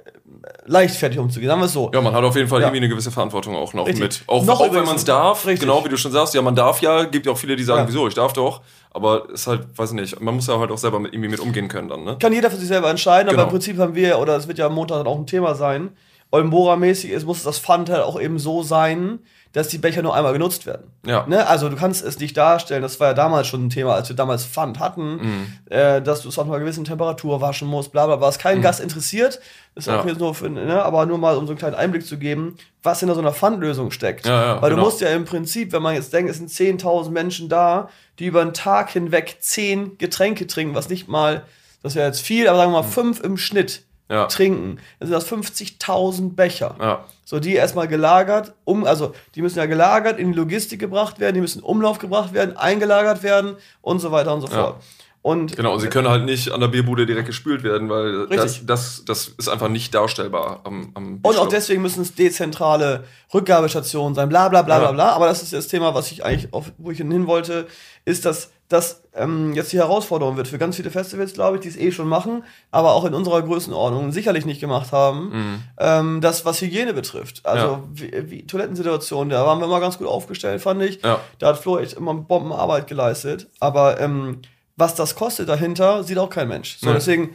[0.67, 1.49] leichtfertig umzugehen.
[1.49, 1.91] Sagen wir es so.
[1.95, 2.67] Ja, man hat auf jeden Fall Ja.
[2.67, 4.03] irgendwie eine gewisse Verantwortung auch noch Richtig.
[4.03, 4.23] mit.
[4.27, 5.61] Auch, Noch auch wenn man es darf, Richtig.
[5.61, 7.83] genau wie du schon sagst, ja, man darf ja, gibt ja auch viele, die sagen,
[7.83, 7.89] Ja.
[7.89, 8.61] wieso, ich darf doch.
[8.91, 11.29] Aber es ist halt, weiß ich nicht, man muss ja halt auch selber mit, irgendwie
[11.31, 12.17] mit umgehen können dann, ne?
[12.19, 13.45] Kann jeder für sich selber entscheiden, aber Genau.
[13.45, 15.91] im Prinzip haben wir, oder es wird ja am Montag dann auch ein Thema sein,
[16.33, 19.21] Olmbora-mäßig ist, muss das Pfand halt auch eben so sein,
[19.57, 20.91] dass die Becher nur einmal genutzt werden.
[21.07, 21.25] Ja.
[21.27, 21.47] Ne?
[21.47, 24.15] Also du kannst es nicht darstellen, das war ja damals schon ein Thema, als wir
[24.15, 25.47] damals Pfand hatten, Mhm.
[25.71, 28.27] äh, dass du es auf einer gewissen Temperatur waschen musst, bla bla bla.
[28.27, 29.41] Was kein Gast interessiert,
[29.75, 29.93] ist Mhm.
[29.95, 30.01] Ja.
[30.01, 30.83] auch jetzt nur für, ne?
[30.83, 33.91] aber nur mal um so einen kleinen Einblick zu geben, was hinter so einer Pfandlösung
[33.93, 34.27] steckt.
[34.27, 34.83] Ja, ja, Weil genau.
[34.83, 37.89] du musst ja im Prinzip, wenn man jetzt denkt, es sind 10.000 Menschen da,
[38.19, 41.45] die über einen Tag hinweg 10 Getränke trinken, was nicht mal,
[41.83, 43.86] das wäre jetzt viel, aber sagen wir mal 5 im Schnitt Mhm.
[44.09, 44.27] Ja.
[44.27, 46.77] trinken, dann sind das 50.000 Becher.
[46.81, 47.05] Ja.
[47.25, 51.35] So, die erstmal gelagert, um, also die müssen ja gelagert, in die Logistik gebracht werden,
[51.35, 54.53] die müssen in Umlauf gebracht werden, eingelagert werden und so weiter und so Ja.
[54.55, 54.83] fort.
[55.23, 58.65] Und Genau, und sie können halt nicht an der Bierbude direkt gespült werden, weil das,
[58.65, 63.03] das, das ist einfach nicht darstellbar am, am Und auch deswegen müssen es dezentrale
[63.35, 64.81] Rückgabestationen sein, bla bla bla Ja.
[64.83, 65.09] bla bla.
[65.17, 67.67] Aber das ist das Thema, was ich eigentlich, auf, wo ich hin wollte,
[68.05, 71.69] ist, dass das ähm, jetzt die Herausforderung wird für ganz viele Festivals, glaube ich, die
[71.69, 76.45] es eh schon machen, aber auch in unserer Größenordnung sicherlich nicht gemacht haben, ähm, das,
[76.45, 77.47] was Hygiene betrifft.
[77.47, 77.83] Also Mhm.
[77.97, 78.11] Ja.
[78.23, 81.03] wie, wie Toilettensituationen, da waren wir immer ganz gut aufgestellt, fand ich.
[81.03, 81.21] Ja.
[81.39, 83.49] Da hat Flo echt immer Bombenarbeit geleistet.
[83.61, 84.43] Aber ähm,
[84.77, 86.79] was das kostet dahinter, sieht auch kein Mensch.
[86.81, 86.95] So, Nee.
[86.95, 87.35] deswegen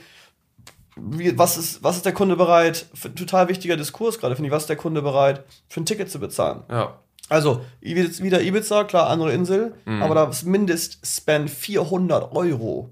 [0.97, 4.53] wie, was, ist, was ist der Kunde bereit, für, total wichtiger Diskurs gerade, finde ich,
[4.53, 6.63] was ist der Kunde bereit, für ein Ticket zu bezahlen?
[6.69, 6.99] Ja.
[7.31, 10.03] Also, wieder Ibiza, klar, andere Insel, Mhm.
[10.03, 12.89] aber da ist Mindestspend 400 Euro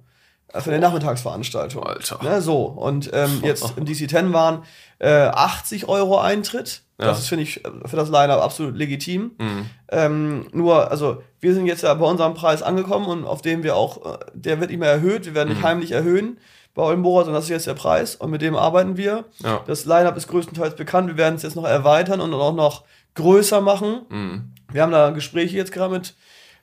[0.54, 1.84] äh, für eine Nachmittagsveranstaltung.
[1.84, 2.20] Alter.
[2.24, 4.64] Ne, so, und ähm, jetzt im DC-10 waren
[5.00, 6.82] äh, 80 Euro Eintritt.
[7.00, 7.06] Ja.
[7.08, 9.32] Das ist, finde ich, äh, für das Line-Up absolut legitim.
[9.38, 9.66] Mhm.
[9.92, 13.76] Ähm, nur, also, wir sind jetzt ja bei unserem Preis angekommen und auf dem wir
[13.76, 15.36] auch, äh, der wird nicht mehr erhöht, wir Mhm.
[15.36, 16.38] werden nicht heimlich erhöhen
[16.76, 19.26] bei Oldenburger, sondern das ist jetzt der Preis und mit dem arbeiten wir.
[19.40, 19.62] Ja.
[19.68, 22.84] Das Line-Up ist größtenteils bekannt, wir werden es jetzt noch erweitern und auch noch
[23.20, 24.02] größer machen.
[24.10, 24.54] Mhm.
[24.72, 26.16] Wir haben da Gespräche jetzt gerade mit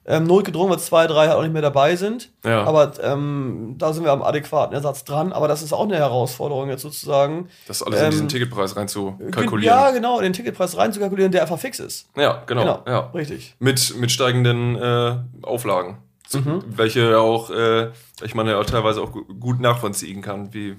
[0.08, 2.30] ähm, notgedrungen, weil zwei, drei halt auch nicht mehr dabei sind.
[2.44, 2.62] Ja.
[2.62, 5.32] Aber ähm, da sind wir am adäquaten Ersatz dran.
[5.32, 7.48] Aber das ist auch eine Herausforderung jetzt sozusagen.
[7.66, 9.18] Das alles in Ähm, diesen Ticketpreis rein zu
[9.62, 12.08] Ja, genau, den Ticketpreis reinzukalkulieren, der einfach fix ist.
[12.16, 12.82] Ja, genau.
[12.86, 13.10] Ja.
[13.14, 13.56] richtig.
[13.58, 15.98] Mit, mit steigenden äh, Auflagen.
[16.32, 16.62] Mhm.
[16.68, 17.90] Welche auch, äh,
[18.22, 20.76] ich meine, ja teilweise auch gu- gut nachvollziehen kann, wie.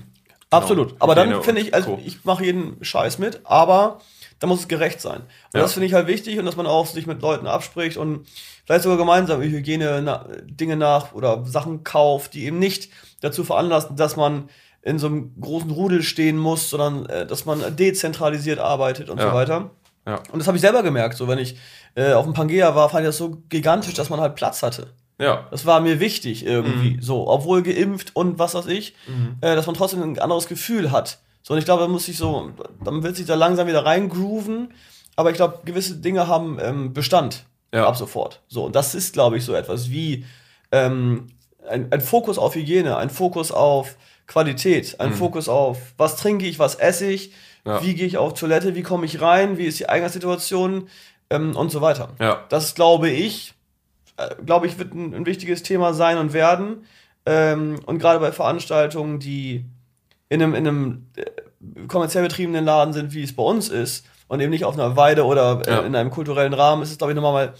[0.49, 0.95] Absolut.
[0.99, 2.01] Aber dann finde ich, also Co.
[2.05, 3.99] ich mache jeden Scheiß mit, aber
[4.39, 5.21] da muss es gerecht sein.
[5.21, 5.61] Und Ja.
[5.61, 8.27] das finde ich halt wichtig und dass man auch sich mit Leuten abspricht und
[8.65, 12.89] vielleicht sogar gemeinsam über Hygiene na, Dinge nach oder Sachen kauft, die eben nicht
[13.21, 14.49] dazu veranlassen, dass man
[14.83, 19.29] in so einem großen Rudel stehen muss, sondern äh, dass man dezentralisiert arbeitet und Ja.
[19.29, 19.71] so weiter.
[20.05, 20.21] Ja.
[20.31, 21.17] Und das habe ich selber gemerkt.
[21.17, 21.57] So, wenn ich
[21.95, 24.93] äh, auf dem Pangea war, fand ich das so gigantisch, dass man halt Platz hatte.
[25.19, 25.47] Ja.
[25.49, 26.91] Das war mir wichtig irgendwie.
[26.97, 27.01] Mhm.
[27.01, 28.93] So, obwohl geimpft und was weiß ich,
[29.41, 31.17] äh, dass man trotzdem ein anderes Gefühl hat.
[31.47, 32.51] So, und ich glaube, da muss ich so,
[32.83, 34.73] dann wird sich da langsam wieder reingrooven.
[35.15, 37.87] Aber ich glaube, gewisse Dinge haben ähm, Bestand Ja.
[37.87, 38.41] ab sofort.
[38.49, 40.25] So, und das ist, glaube ich, so etwas wie
[40.73, 41.27] ähm,
[41.69, 43.95] ein, ein Fokus auf Hygiene, ein Fokus auf
[44.27, 47.31] Qualität, ein Fokus auf, was trinke ich, was esse ich,
[47.63, 47.71] Mhm.
[47.71, 47.81] Ja.
[47.83, 50.89] wie gehe ich auf Toilette, wie komme ich rein, wie ist die Eingangssituation
[51.29, 52.09] ähm, und so weiter.
[52.19, 52.43] Ja.
[52.49, 53.53] Das glaube ich,
[54.17, 56.85] äh, glaube ich, wird ein, ein wichtiges Thema sein und werden.
[57.25, 59.65] Ähm, und gerade bei Veranstaltungen, die
[60.29, 64.39] in einem, in einem äh, kommerziell betriebenen Laden sind, wie es bei uns ist, und
[64.41, 65.79] eben nicht auf einer Weide oder äh, Ja.
[65.81, 67.53] in einem kulturellen Rahmen, ist es, glaube ich, nochmal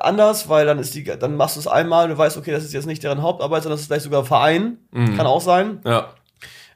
[0.00, 2.72] anders, weil dann ist die, dann machst du es einmal, du weißt, okay, das ist
[2.72, 5.16] jetzt nicht deren Hauptarbeit, sondern das ist vielleicht sogar Verein, Mhm.
[5.16, 5.80] kann auch sein.
[5.84, 6.08] Ja.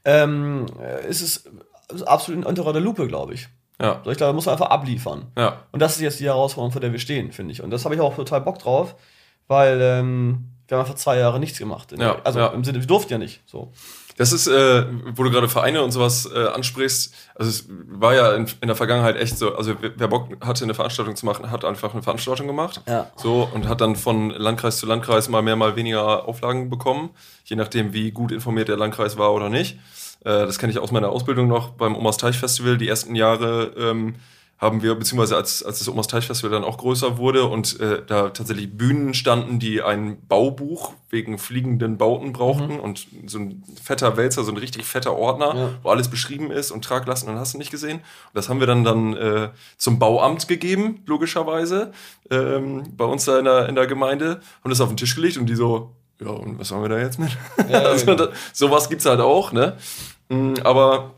[0.05, 1.45] Ähm, äh, ist es
[1.93, 3.49] ist absolut unter der Lupe, glaube ich.
[3.81, 4.01] Ja.
[4.05, 5.27] So, ich glaube, da muss man einfach abliefern.
[5.39, 5.63] Ja.
[5.73, 7.63] Und das ist jetzt die Herausforderung, vor der wir stehen, finde ich.
[7.63, 8.95] Und das habe ich auch total Bock drauf,
[9.47, 11.95] weil ähm, wir haben einfach zwei Jahre nichts gemacht.
[11.97, 12.49] Ja, also ja.
[12.49, 13.41] im Sinne, wir durften ja nicht.
[13.47, 13.73] So.
[14.19, 18.35] Das ist, äh, wo du gerade Vereine und sowas äh, ansprichst, also es war ja
[18.35, 21.65] in, in der Vergangenheit echt so, also wer Bock hatte, eine Veranstaltung zu machen, hat
[21.65, 22.83] einfach eine Veranstaltung gemacht.
[22.89, 23.11] Ja.
[23.17, 27.11] So und hat dann von Landkreis zu Landkreis mal mehr, mal weniger Auflagen bekommen,
[27.45, 29.79] je nachdem, wie gut informiert der Landkreis war oder nicht.
[30.25, 32.77] Äh, das kenne ich aus meiner Ausbildung noch beim Omas Teich Festival.
[32.77, 34.17] Die ersten Jahre ähm,
[34.59, 38.03] haben wir, beziehungsweise als, als das Omas Teich Festival dann auch größer wurde und äh,
[38.05, 44.17] da tatsächlich Bühnen standen, die ein Baubuch wegen fliegenden Bauten brauchten und so ein fetter
[44.17, 45.71] Wälzer, so ein richtig fetter Ordner, Ja.
[45.85, 47.99] wo alles beschrieben ist und Traglasten und hast du nicht gesehen.
[47.99, 51.93] Und das haben wir dann dann äh, zum Bauamt gegeben, logischerweise,
[52.31, 55.37] ähm, bei uns da in der, in der Gemeinde, haben das auf den Tisch gelegt
[55.37, 57.31] und die so, ja, und was haben wir da jetzt mit?
[57.71, 58.27] Ja, also, genau.
[58.27, 59.77] da, sowas gibt's halt auch, ne?
[60.29, 61.15] Mm, Aber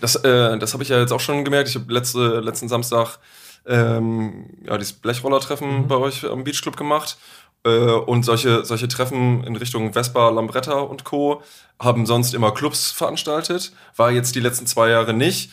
[0.00, 1.68] das, äh, das habe ich ja jetzt auch schon gemerkt.
[1.68, 3.18] Ich habe letzte, letzten Samstag
[3.66, 7.18] ähm, ja, dieses Blechrollertreffen bei euch am Beachclub gemacht.
[7.64, 11.42] Äh, und solche, solche Treffen in Richtung Vespa, Lambretta und Co.
[11.78, 13.72] haben sonst immer Clubs veranstaltet.
[13.96, 15.52] War jetzt die letzten zwei Jahre nicht.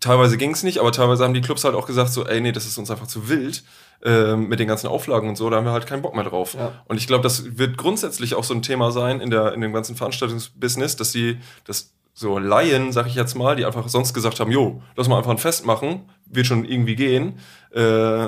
[0.00, 2.66] Teilweise ging's nicht, aber teilweise haben die Clubs halt auch gesagt, so, ey, nee, das
[2.66, 3.64] ist uns einfach zu wild
[4.04, 6.54] ähm, mit den ganzen Auflagen und so, da haben wir halt keinen Bock mehr drauf.
[6.54, 6.84] Ja.
[6.86, 9.72] Und ich glaube, das wird grundsätzlich auch so ein Thema sein in, der, in dem
[9.72, 14.40] ganzen Veranstaltungsbusiness, dass die, dass so Laien, sag ich jetzt mal, die einfach sonst gesagt
[14.40, 17.38] haben, jo, lass mal einfach ein Fest machen, wird schon irgendwie gehen,
[17.70, 18.26] äh,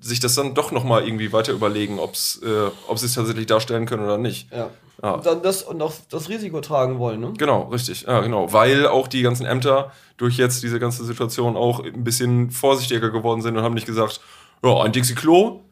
[0.00, 3.86] sich das dann doch nochmal irgendwie weiter überlegen, ob's, äh, ob sie es tatsächlich darstellen
[3.86, 4.52] können oder nicht.
[4.52, 4.70] Ja.
[5.02, 5.14] Ja.
[5.14, 7.32] Und dann das und auch das Risiko tragen wollen, ne?
[7.36, 8.02] Genau, richtig.
[8.02, 8.52] Ja, genau.
[8.52, 13.42] Weil auch die ganzen Ämter durch jetzt diese ganze Situation auch ein bisschen vorsichtiger geworden
[13.42, 14.20] sind und haben nicht gesagt,
[14.62, 15.62] ja, ein Dixie-Klo,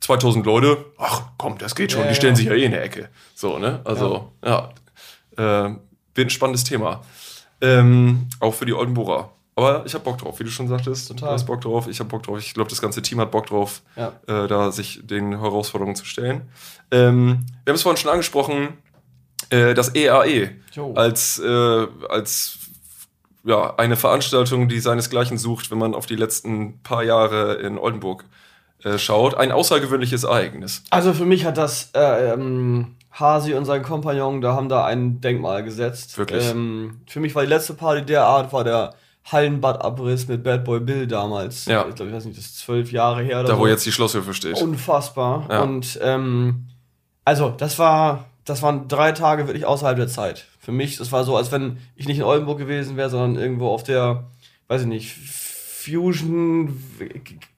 [0.00, 2.82] 2000 Leute, ach komm, das geht schon, Ja, die stellen sich ja eh in der
[2.82, 3.08] Ecke.
[3.36, 3.80] So, ne?
[3.84, 4.70] Also, ja,
[5.36, 5.76] äh,
[6.20, 7.02] wird ein spannendes Thema.
[7.60, 9.30] Ähm, auch für die Oldenburger.
[9.56, 11.08] Aber ich habe Bock drauf, wie du schon sagtest.
[11.08, 11.28] Total.
[11.28, 12.38] Du hast Bock drauf, ich habe Bock drauf.
[12.38, 14.12] Ich glaube, das ganze Team hat Bock drauf, Ja.
[14.26, 16.42] äh, da sich den Herausforderungen zu stellen.
[16.90, 18.68] Ähm, wir haben es vorhin schon angesprochen,
[19.50, 20.94] äh, das EAE Jo.
[20.94, 22.58] als, äh, als
[23.44, 28.24] ja, eine Veranstaltung, die seinesgleichen sucht, wenn man auf die letzten paar Jahre in Oldenburg
[28.84, 29.34] äh, schaut.
[29.34, 30.82] Ein außergewöhnliches Ereignis.
[30.90, 35.20] Also für mich hat das äh, ähm, Hasi und sein Kompagnon, da haben da ein
[35.20, 36.16] Denkmal gesetzt.
[36.16, 36.48] Wirklich?
[36.50, 38.94] Ähm, für mich war die letzte Party der Art, war der
[39.24, 41.66] Hallenbadabriss mit Bad Boy Bill damals.
[41.66, 41.86] Ja.
[41.88, 43.58] Ich glaube, ich weiß nicht, das ist zwölf Jahre her Da, so.
[43.58, 44.60] wo jetzt die Schlosshöfe steht.
[44.62, 45.46] Unfassbar.
[45.50, 45.62] Ja.
[45.62, 46.66] Und ähm,
[47.24, 50.46] also, das war, das waren drei Tage wirklich außerhalb der Zeit.
[50.58, 53.68] Für mich, das war so, als wenn ich nicht in Oldenburg gewesen wäre, sondern irgendwo
[53.68, 54.24] auf der,
[54.68, 55.16] weiß ich nicht,
[55.82, 56.78] Fusion,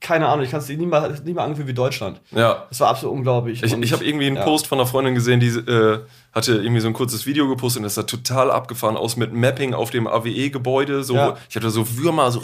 [0.01, 2.21] keine Ahnung, ich kann es nicht mal, nicht mal angefühlt wie Deutschland.
[2.31, 2.67] Ja.
[2.69, 3.63] Das war absolut unglaublich.
[3.63, 4.45] Ich, ich habe irgendwie einen ja.
[4.45, 5.99] Post von einer Freundin gesehen, die äh,
[6.33, 9.75] hatte irgendwie so ein kurzes Video gepostet und das sah total abgefahren aus mit Mapping
[9.75, 11.03] auf dem AWE-Gebäude.
[11.03, 11.37] So, Ja.
[11.51, 12.43] Ich hatte so Würmer, so,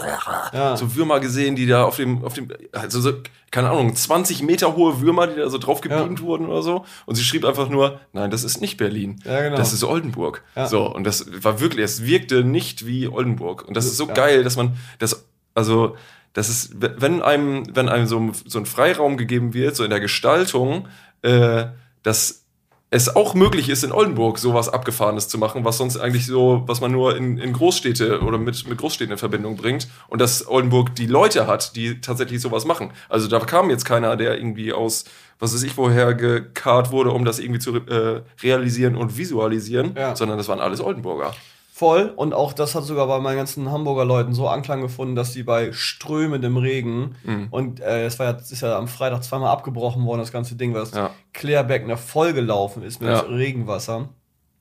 [0.53, 0.77] Ja.
[0.77, 3.13] so Würmer gesehen, die da auf dem, auf dem, also so,
[3.53, 6.85] keine Ahnung, 20 Meter hohe Würmer, die da so drauf gebeamt wurden oder so.
[7.07, 9.21] Und sie schrieb einfach nur, nein, das ist nicht Berlin.
[9.25, 9.57] Ja, genau.
[9.57, 10.43] Das ist Oldenburg.
[10.67, 13.65] So, und das war wirklich, es wirkte nicht wie Oldenburg.
[13.67, 15.25] Und das ist so geil, dass man, das,
[15.59, 15.97] also,
[16.35, 20.01] das ist, wenn einem, wenn einem so, so ein Freiraum gegeben wird, so in der
[20.01, 20.87] Gestaltung,
[21.23, 21.67] äh,
[22.03, 22.45] dass
[22.91, 26.81] es auch möglich ist, in Oldenburg sowas Abgefahrenes zu machen, was sonst eigentlich so, was
[26.81, 29.89] man nur in, in Großstädte oder mit, mit Großstädten in Verbindung bringt.
[30.09, 32.93] Und dass Oldenburg die Leute hat, die tatsächlich sowas machen.
[33.11, 35.05] Also da kam jetzt keiner, der irgendwie aus,
[35.39, 40.17] was weiß ich, woher gekarrt wurde, um das irgendwie zu äh, realisieren und visualisieren, Ja.
[40.17, 41.35] sondern das waren alles Oldenburger.
[41.79, 42.13] Voll.
[42.17, 45.45] Und auch das hat sogar bei meinen ganzen Hamburger Leuten so Anklang gefunden, dass die
[45.45, 47.47] bei strömendem Regen Mhm.
[47.53, 50.75] und äh, es war ja, ist ja am Freitag zweimal abgebrochen worden, das ganze Ding,
[50.75, 51.11] weil das Ja.
[51.33, 53.21] Klärbecken vollgelaufen ist mit Ja.
[53.21, 54.09] Regenwasser.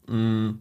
[0.08, 0.60] Mm.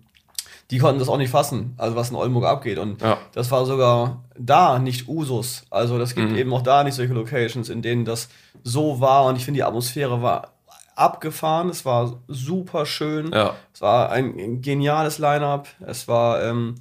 [0.73, 2.79] die konnten das auch nicht fassen, also was in Oldenburg abgeht.
[2.79, 3.19] Und Ja.
[3.35, 5.63] das war sogar da nicht Usus.
[5.71, 6.37] Also das gibt Mhm.
[6.39, 8.29] eben auch da nicht solche Locations, in denen das
[8.65, 9.27] so war.
[9.27, 10.55] Und ich finde, die Atmosphäre war
[10.97, 11.69] abgefahren.
[11.69, 13.31] Es war super schön.
[13.33, 13.55] Ja.
[13.73, 15.69] Es war ein geniales Line-up.
[15.87, 16.75] Es war ähm,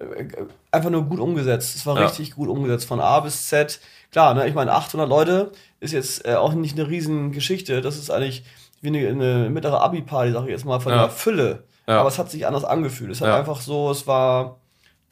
[0.00, 0.24] äh,
[0.70, 1.76] einfach nur gut umgesetzt.
[1.76, 2.06] Es war Ja.
[2.06, 3.80] richtig gut umgesetzt von A bis Z.
[4.10, 7.80] Klar, ne, ich meine, 800 Leute ist jetzt äh, auch nicht eine riesen Geschichte.
[7.82, 8.44] Das ist eigentlich
[8.80, 11.02] wie eine, eine mittlere Abi-Party, sag ich jetzt mal, von Ja.
[11.02, 11.64] der Fülle.
[11.86, 13.10] Aber es hat sich anders angefühlt.
[13.10, 14.58] Es hat einfach so, es war.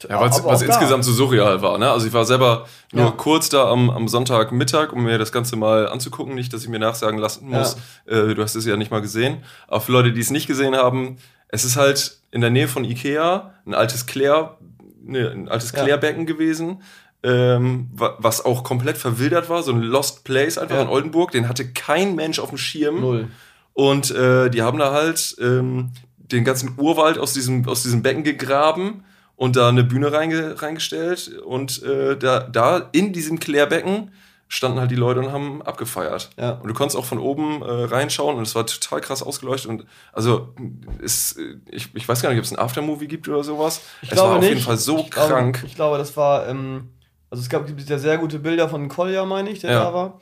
[0.07, 1.77] Ja, weil es insgesamt so surreal war.
[1.79, 1.89] Ne?
[1.89, 3.11] Also ich war selber nur Ja.
[3.11, 6.35] kurz da am, am Sonntagmittag, um mir das Ganze mal anzugucken.
[6.35, 7.77] Nicht, dass ich mir nachsagen lassen muss.
[8.05, 9.37] Äh, du hast es ja nicht mal gesehen.
[9.67, 11.17] Aber für Leute, die es nicht gesehen haben,
[11.49, 14.57] es ist halt in der Nähe von Ikea ein altes Klär,
[15.03, 15.83] ne, ein altes Ja.
[15.83, 16.83] Klärbecken gewesen.
[17.23, 20.83] Ähm, wa- was auch komplett verwildert war, so ein Lost Place einfach Ja.
[20.83, 23.01] in Oldenburg, den hatte kein Mensch auf dem Schirm.
[23.01, 23.27] Null.
[23.73, 28.23] Und äh, die haben da halt ähm, den ganzen Urwald aus diesem, aus diesem Becken
[28.23, 29.03] gegraben
[29.37, 31.29] und da eine Bühne reinge reingestellt.
[31.45, 34.11] Und äh, da, da in diesem Klärbecken
[34.49, 36.29] standen halt die Leute und haben abgefeiert.
[36.37, 36.51] Ja.
[36.51, 39.69] Und du konntest auch von oben äh, reinschauen und es war total krass ausgeleuchtet.
[39.69, 40.53] Und also
[41.01, 41.37] ist,
[41.69, 43.81] ich, ich weiß gar nicht, ob es ein Aftermovie gibt oder sowas.
[44.01, 44.49] Ich es glaube war auf nicht.
[44.51, 45.63] jeden Fall so ich glaube, krank.
[45.65, 46.89] Ich glaube, das war, ähm,
[47.29, 49.83] also es gab gibt ja sehr gute Bilder von Kolja, meine ich, der Ja.
[49.83, 50.21] da war.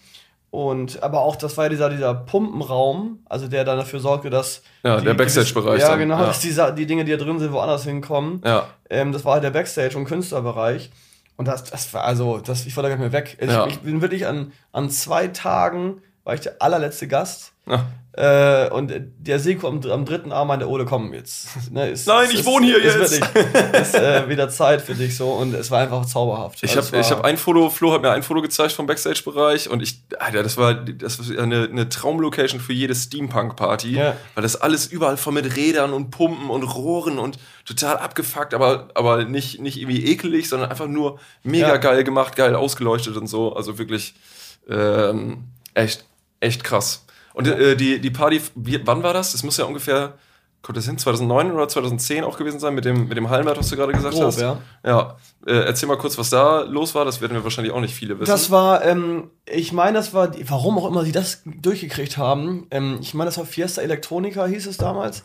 [0.55, 4.61] Und aber auch, das war ja dieser, dieser Pumpenraum, also der dann dafür sorgte, dass.
[4.83, 6.27] Ja, der Backstage-Bereich Ja, genau, ja.
[6.27, 8.41] dass die, die Dinge, die da drin sind, woanders hinkommen.
[8.45, 10.91] Ja, Ähm, das war halt der Backstage- und Künstlerbereich.
[11.35, 13.37] Und das, das war also, das, ich wollte gar nicht mehr weg.
[13.41, 13.67] Ich, Ja.
[13.67, 17.51] ich bin wirklich an, an zwei Tagen, war ich der allerletzte Gast.
[17.67, 17.85] ja.
[18.17, 21.47] Äh, und der Seko am, am dritten Abend meinte, Ole, komm jetzt.
[21.69, 23.11] Ne, ist, Nein, ist, ich wohne hier ist, jetzt.
[23.11, 26.63] Ist, wirklich, ist äh, wieder Zeit für dich so und es war einfach zauberhaft.
[26.63, 28.71] Ich Also habe es ich war- hab ein Foto, Flo hat mir ein Foto gezeigt
[28.71, 33.97] vom Backstage-Bereich und ich, Alter, das war, das war eine, eine Traumlocation für jede Steampunk-Party,
[33.97, 34.15] Ja.
[34.33, 38.87] weil das alles überall voll mit Rädern und Pumpen und Rohren und total abgefuckt, aber,
[38.93, 41.77] aber nicht, nicht irgendwie ekelig, sondern einfach nur mega Ja.
[41.77, 43.53] geil gemacht, geil ausgeleuchtet und so.
[43.53, 44.13] Also wirklich
[44.69, 46.05] ähm, echt,
[46.39, 47.01] echt krass.
[47.35, 49.33] Und äh, die, die Party, wie, wann war das?
[49.33, 50.13] Das muss ja ungefähr,
[50.61, 53.67] kommt das hin, 2009 oder 2010 auch gewesen sein mit dem, mit dem Hallenbad, was
[53.67, 54.39] du gerade gesagt Grob, hast?
[54.39, 54.57] ja.
[54.85, 57.03] Ja, äh, erzähl mal kurz, was da los war.
[57.03, 58.31] Das werden wir wahrscheinlich auch nicht viele wissen.
[58.31, 62.67] Das war, ähm, ich meine, das war, warum auch immer sie das durchgekriegt haben.
[62.71, 65.23] Ähm, ich meine, das war Fiesta Electronica, hieß es damals.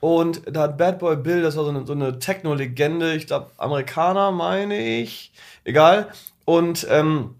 [0.00, 3.50] Und da hat Bad Boy Bill, das war so eine, so eine Techno-Legende, ich glaube,
[3.58, 5.30] Amerikaner, meine ich.
[5.64, 6.08] Egal.
[6.46, 7.34] Und ähm,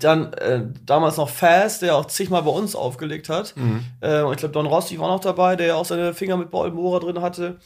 [0.00, 3.54] dann äh, damals noch Fast, der auch zigmal bei uns aufgelegt hat.
[4.00, 6.50] Äh, und ich glaube, Don Rossi war noch dabei, der ja auch seine Finger mit
[6.50, 7.56] Bohrer drin hatte.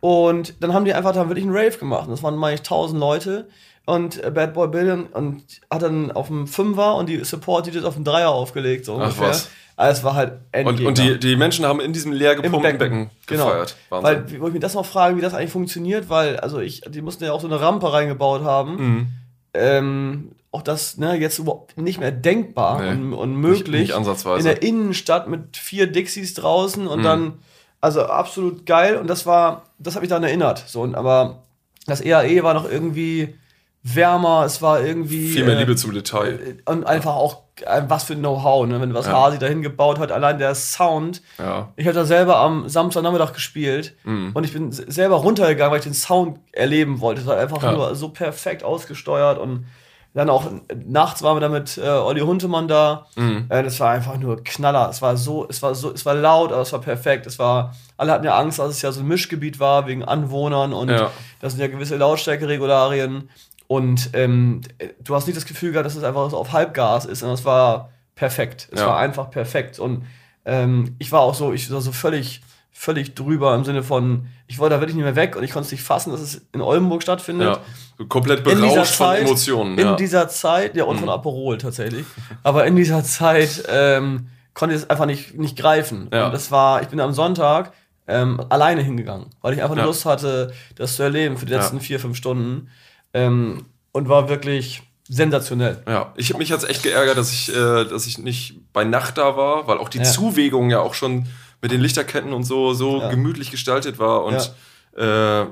[0.00, 2.04] Und dann haben die einfach da wirklich einen Rave gemacht.
[2.04, 3.48] Und Das waren, meine ich, 1000 Leute.
[3.86, 7.66] Und äh, Bad Boy Bill und, und hat dann auf dem Fünfer und die Support
[7.66, 9.28] DJs auf dem Dreier aufgelegt, so Ach, ungefähr.
[9.28, 9.48] was.
[9.76, 10.88] Also es war halt und, Endgegner.
[10.88, 13.46] und die, die Menschen haben in diesem leer gepumpten Becken, Genau.
[13.46, 13.76] gefeiert.
[13.90, 16.82] Weil, wie- wo ich mir das noch frage, wie das eigentlich funktioniert, weil, also ich,
[16.88, 18.76] die mussten ja auch so eine Rampe reingebaut haben.
[18.76, 19.06] Mhm.
[19.52, 22.90] Ähm, auch das, ne, jetzt überhaupt nicht mehr denkbar Nee.
[22.90, 23.82] und, und möglich.
[23.82, 24.38] nicht ansatzweise.
[24.38, 27.04] In der Innenstadt mit vier Dixies draußen und Mhm.
[27.04, 27.32] dann,
[27.80, 28.96] also absolut geil.
[28.96, 30.64] Und das war, das hat mich daran erinnert.
[30.66, 31.42] So, und, aber
[31.86, 33.34] das EAE war noch irgendwie
[33.82, 35.28] wärmer, es war irgendwie.
[35.28, 36.56] Viel mehr äh, Liebe zum Detail.
[36.64, 38.80] Und einfach auch, äh, was für ein Know-how, ne?
[38.80, 39.12] Wenn was Ja.
[39.12, 41.20] Hasi dahin gebaut hat, allein der Sound.
[41.38, 41.68] Ja.
[41.76, 44.30] Ich habe da selber am Samstagnachmittag gespielt Mhm.
[44.32, 47.20] und ich bin selber runtergegangen, weil ich den Sound erleben wollte.
[47.20, 47.72] Es war einfach Ja.
[47.72, 49.66] nur so perfekt ausgesteuert und
[50.14, 50.44] dann auch
[50.86, 53.06] nachts waren wir da mit äh, Olli Huntemann da.
[53.16, 53.46] Mhm.
[53.48, 54.88] Äh, das war einfach nur Knaller.
[54.88, 57.26] Es war so, es war so, es war laut, aber es war perfekt.
[57.26, 60.72] Es war, alle hatten ja Angst, dass es ja so ein Mischgebiet war wegen Anwohnern
[60.72, 61.10] und Ja.
[61.40, 63.28] das sind ja gewisse Lautstärkeregularien.
[63.66, 64.60] Und ähm,
[65.00, 67.44] du hast nicht das Gefühl gehabt, dass es einfach so auf Halbgas ist, sondern es
[67.44, 68.68] war perfekt.
[68.72, 68.88] Es Ja.
[68.88, 69.78] war einfach perfekt.
[69.78, 70.04] Und
[70.44, 72.42] ähm, ich war auch so, ich war so völlig,
[72.76, 75.66] völlig drüber im Sinne von, ich wollte da wirklich nicht mehr weg und ich konnte
[75.66, 77.58] es nicht fassen, dass es in Oldenburg stattfindet.
[77.98, 78.04] ja.
[78.08, 79.78] Komplett In berauscht von Zeit- Emotionen.
[79.78, 79.94] In Ja.
[79.96, 82.04] dieser Zeit, ja, und von Aperol tatsächlich.
[82.42, 86.08] Aber in dieser Zeit ähm, konnte ich es einfach nicht, nicht greifen.
[86.12, 86.26] Ja.
[86.26, 87.72] Und das war, ich bin am Sonntag
[88.08, 89.84] ähm, alleine hingegangen, weil ich einfach Ja.
[89.84, 92.68] Lust hatte, das zu erleben für die letzten vier, fünf Stunden.
[93.14, 95.82] Ähm, und war wirklich sensationell.
[95.86, 99.18] Ja, ich habe mich jetzt echt geärgert, dass ich, äh, dass ich nicht bei Nacht
[99.18, 100.02] da war, weil auch die.
[100.02, 101.26] Zuwägung ja auch schon
[101.64, 103.08] mit den Lichterketten und so so Ja.
[103.08, 104.52] gemütlich gestaltet war und
[104.98, 105.46] äh, äh,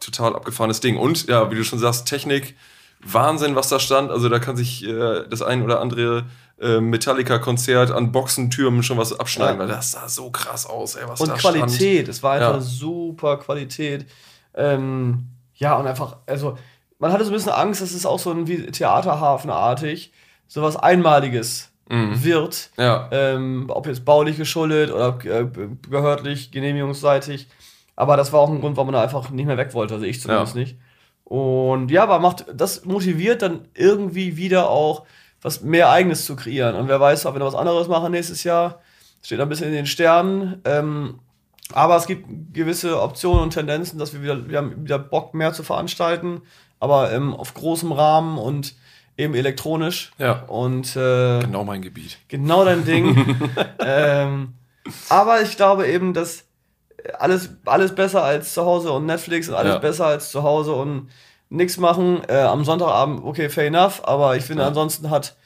[0.00, 0.98] total abgefahrenes Ding.
[0.98, 2.54] Und ja, wie du schon sagst, Technik,
[3.00, 4.10] Wahnsinn, was da stand.
[4.10, 6.24] Also da kann sich äh, das ein oder andere
[6.60, 9.60] äh, Metallica-Konzert an Boxentürmen schon was abschneiden, Ja.
[9.60, 12.60] weil das sah so krass aus, ey, was Und da Qualität, es war einfach Ja.
[12.60, 14.04] super Qualität.
[14.54, 16.58] Ähm, ja, und einfach, also,
[16.98, 20.12] man hatte so ein bisschen Angst, dass es auch so ein wie Theaterhafenartig,
[20.48, 22.24] so was Einmaliges Mhm.
[22.24, 22.70] wird.
[22.76, 25.44] Ja, ähm, ob jetzt baulich geschuldet oder äh,
[25.88, 27.46] behördlich, genehmigungsseitig.
[27.94, 29.94] Aber das war auch ein Grund, warum man da einfach nicht mehr weg wollte.
[29.94, 30.60] Also ich zumindest Ja.
[30.60, 30.76] nicht.
[31.24, 35.04] Und ja, aber macht, das motiviert dann irgendwie wieder auch
[35.42, 36.74] was mehr Eigenes zu kreieren.
[36.76, 38.80] Und wer weiß, ob wir noch was anderes machen nächstes Jahr.
[39.22, 40.60] Steht ein bisschen in den Sternen.
[40.64, 41.18] Ähm,
[41.72, 45.52] aber es gibt gewisse Optionen und Tendenzen, dass wir wieder, wir haben wieder Bock mehr
[45.52, 46.42] zu veranstalten,
[46.78, 48.74] aber ähm, auf großem Rahmen und
[49.16, 50.12] eben elektronisch.
[50.18, 50.42] Ja.
[50.46, 52.18] Und äh, Genau mein Gebiet.
[52.28, 53.36] genau dein Ding.
[53.78, 54.54] ähm,
[55.08, 56.44] aber ich glaube eben, dass
[57.18, 59.78] alles, alles besser als zu Hause und Netflix und alles Ja.
[59.78, 61.08] besser als zu Hause und
[61.48, 62.22] nichts machen.
[62.28, 64.68] Äh, am Sonntagabend, okay, fair enough, aber ich finde, Ja.
[64.68, 65.36] ansonsten hat,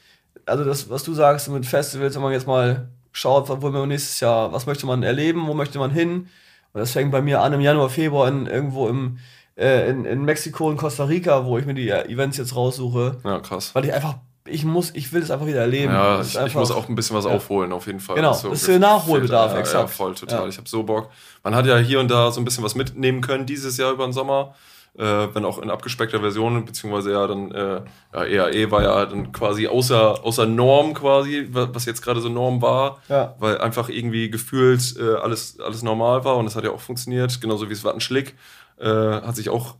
[0.45, 4.19] also das, was du sagst mit Festivals, wenn man jetzt mal schaut, wo man nächstes
[4.19, 6.27] Jahr, was möchte man erleben, wo möchte man hin?
[6.73, 9.19] Und das fängt bei mir an im Januar, Februar in, irgendwo im,
[9.61, 13.17] äh, in, in Mexiko und Costa Rica, wo ich mir die äh, Events jetzt raussuche,
[13.23, 13.73] Ja, krass.
[13.75, 14.15] weil ich einfach,
[14.47, 15.93] ich muss, ich will es einfach wieder erleben.
[15.93, 17.31] Ja, Das ich, ich einfach- muss auch ein bisschen was Ja.
[17.31, 18.15] aufholen, auf jeden Fall.
[18.15, 19.89] Genau, So das ist Nachholbedarf, ja, Ja, exakt.
[19.91, 20.41] voll, total.
[20.43, 20.47] Ja.
[20.47, 21.09] Ich habe so Bock.
[21.43, 24.03] Man hat ja hier und da so ein bisschen was mitnehmen können dieses Jahr über
[24.05, 24.55] den Sommer.
[24.97, 25.03] Äh,
[25.33, 27.81] wenn auch in abgespeckter Version, beziehungsweise ja dann, äh,
[28.13, 32.27] ja, EAE war ja dann quasi außer, außer Norm quasi, wa- was jetzt gerade so
[32.27, 33.33] Norm war, Ja.
[33.39, 37.39] weil einfach irgendwie gefühlt äh, alles, alles normal war und das hat ja auch funktioniert,
[37.39, 38.35] genauso wie es Wattenschlick,
[38.81, 39.75] äh, hat sich auch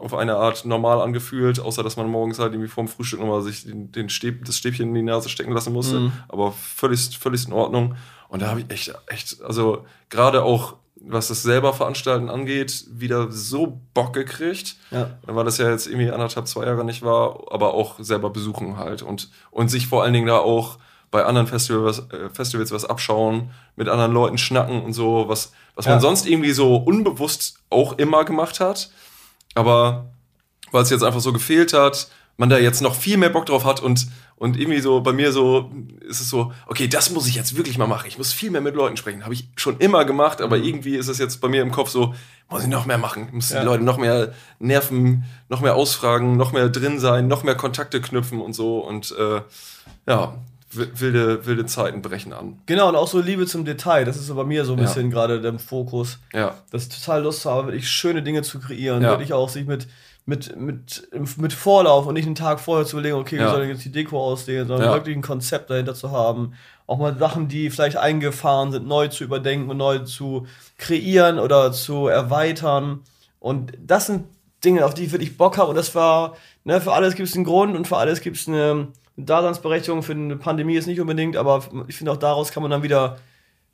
[0.00, 3.64] auf eine Art normal angefühlt, außer dass man morgens halt irgendwie vorm Frühstück nochmal sich
[3.64, 6.00] den, den Stäb, das Stäbchen in die Nase stecken lassen musste.
[6.00, 6.12] Mhm.
[6.28, 7.96] Aber völlig, völlig in Ordnung.
[8.28, 13.30] Und da habe ich echt, echt, also gerade auch, was das selber veranstalten angeht, wieder
[13.30, 14.76] so Bock gekriegt.
[14.90, 15.18] Ja.
[15.22, 19.02] Weil das ja jetzt irgendwie anderthalb, zwei Jahre nicht war, aber auch selber besuchen halt.
[19.02, 20.78] Und, und sich vor allen Dingen da auch
[21.10, 25.86] bei anderen Festivals, äh, Festivals was abschauen, mit anderen Leuten schnacken und so, was, was
[25.86, 25.92] Ja.
[25.92, 28.90] man sonst irgendwie so unbewusst auch immer gemacht hat.
[29.54, 30.06] Aber
[30.70, 33.64] weil es jetzt einfach so gefehlt hat, man da jetzt noch viel mehr Bock drauf
[33.64, 34.06] hat und,
[34.36, 35.70] und irgendwie so bei mir so
[36.08, 38.06] ist es so, okay, das muss ich jetzt wirklich mal machen.
[38.06, 39.24] Ich muss viel mehr mit Leuten sprechen.
[39.24, 42.14] Habe ich schon immer gemacht, aber irgendwie ist es jetzt bei mir im Kopf so,
[42.48, 43.28] muss ich noch mehr machen.
[43.32, 43.60] Muss Ja.
[43.60, 48.00] die Leute noch mehr nerven, noch mehr ausfragen, noch mehr drin sein, noch mehr Kontakte
[48.00, 48.78] knüpfen und so.
[48.78, 49.42] Und äh,
[50.06, 50.34] ja,
[50.72, 52.60] wilde, wilde Zeiten brechen an.
[52.66, 54.04] Genau, und auch so Liebe zum Detail.
[54.04, 54.84] Das ist so bei mir so ein Ja.
[54.84, 56.18] bisschen gerade der Fokus.
[56.32, 59.02] Ja, Das ist total Lust zu haben, wirklich schöne Dinge zu kreieren.
[59.02, 59.10] Ja.
[59.10, 59.88] Wirklich auch sich mit,
[60.26, 61.08] mit, mit,
[61.38, 63.50] mit Vorlauf und nicht einen Tag vorher zu überlegen, okay, wie Ja.
[63.50, 64.94] soll jetzt die Deko aussehen, sondern Ja.
[64.94, 66.52] wirklich ein Konzept dahinter zu haben.
[66.86, 70.46] Auch mal Sachen, die vielleicht eingefahren sind, neu zu überdenken und neu zu
[70.78, 73.00] kreieren oder zu erweitern.
[73.40, 74.24] Und das sind
[74.64, 75.70] Dinge, auf die ich wirklich Bock habe.
[75.70, 78.48] Und das war, ne, für alles gibt es einen Grund und für alles gibt es
[78.48, 80.02] eine Daseinsberechtigung.
[80.02, 83.18] Für eine Pandemie ist nicht unbedingt, aber ich finde auch daraus kann man dann wieder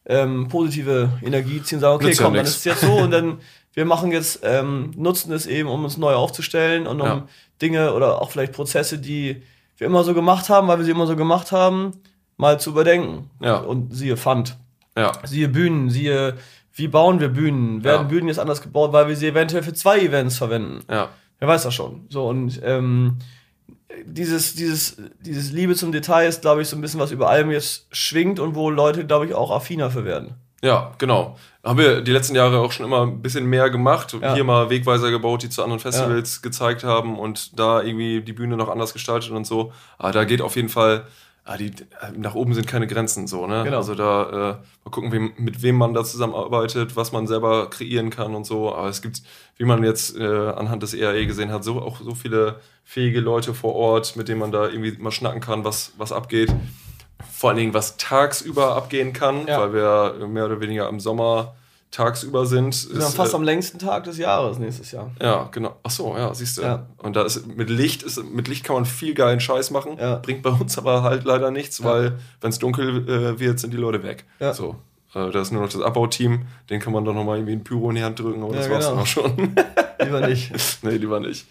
[0.06, 2.50] ähm, positive Energie ziehen, sagen, okay, Nützt ja komm, dann nix.
[2.50, 3.38] ist es jetzt so und dann
[3.72, 7.26] wir machen jetzt, ähm, nutzen es eben, um uns neu aufzustellen und um Ja.
[7.60, 9.42] Dinge oder auch vielleicht Prozesse, die
[9.76, 11.92] wir immer so gemacht haben, weil wir sie immer so gemacht haben,
[12.38, 13.28] mal zu überdenken.
[13.40, 13.56] Ja.
[13.58, 14.56] Und siehe Fund,
[14.96, 16.36] ja, siehe Bühnen, siehe,
[16.72, 17.84] wie bauen wir Bühnen?
[17.84, 18.08] Werden Ja.
[18.08, 20.80] Bühnen jetzt anders gebaut, weil wir sie eventuell für zwei Events verwenden?
[20.90, 21.08] ja.
[21.38, 22.06] Wer weiß das schon.
[22.08, 23.18] So, und ähm,
[24.04, 27.50] dieses, dieses, dieses Liebe zum Detail ist, glaube ich, so ein bisschen was über allem
[27.50, 30.34] jetzt schwingt und wo Leute, glaube ich, auch affiner für werden.
[30.62, 31.36] Ja, genau.
[31.62, 34.16] Haben wir die letzten Jahre auch schon immer ein bisschen mehr gemacht.
[34.20, 34.34] Ja.
[34.34, 38.56] Hier mal Wegweiser gebaut, die zu anderen Festivals gezeigt haben und da irgendwie die Bühne
[38.56, 39.72] noch anders gestaltet und so.
[39.98, 41.06] Aber da geht auf jeden Fall,
[41.44, 41.72] ah, die,
[42.16, 43.64] nach oben sind keine Grenzen so, ne?
[43.64, 43.76] Genau.
[43.76, 44.52] Also da äh,
[44.84, 48.74] mal gucken, wem, mit wem man da zusammenarbeitet, was man selber kreieren kann und so.
[48.74, 49.22] Aber es gibt,
[49.56, 53.54] wie man jetzt äh, anhand des EAE gesehen hat, so auch so viele fähige Leute
[53.54, 56.52] vor Ort, mit denen man da irgendwie mal schnacken kann, was, was abgeht
[57.32, 59.60] vor allen Dingen, was tagsüber abgehen kann, Ja.
[59.60, 61.54] weil wir mehr oder weniger im Sommer
[61.90, 62.74] tagsüber sind.
[62.92, 65.10] Wir sind fast äh, am längsten Tag des Jahres nächstes Jahr.
[65.20, 65.76] ja, genau.
[65.82, 66.62] Ach so, ja, siehst du.
[66.62, 66.86] Ja.
[66.98, 69.96] Und da ist mit Licht ist mit Licht kann man viel geilen Scheiß machen.
[69.98, 70.16] Ja.
[70.16, 73.78] Bringt bei uns aber halt leider nichts, weil wenn es dunkel äh, wird, sind die
[73.78, 74.24] Leute weg.
[74.40, 74.52] Ja.
[74.52, 74.76] So.
[75.14, 77.90] Äh, da ist nur noch das Abbauteam, den kann man dann nochmal irgendwie ein Pyro
[77.90, 78.96] in die Hand drücken, aber Ja, das war's genau.
[78.96, 79.54] dann auch schon.
[80.04, 80.52] Lieber nicht.
[80.82, 81.46] nee, lieber nicht.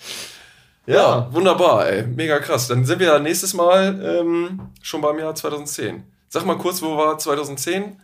[0.86, 2.03] Ja, wunderbar, ey.
[2.03, 2.68] Mega krass.
[2.68, 6.03] Dann sind wir ja nächstes Mal ähm, schon beim Jahr 2010.
[6.30, 7.99] Sag mal kurz, wo war 2010?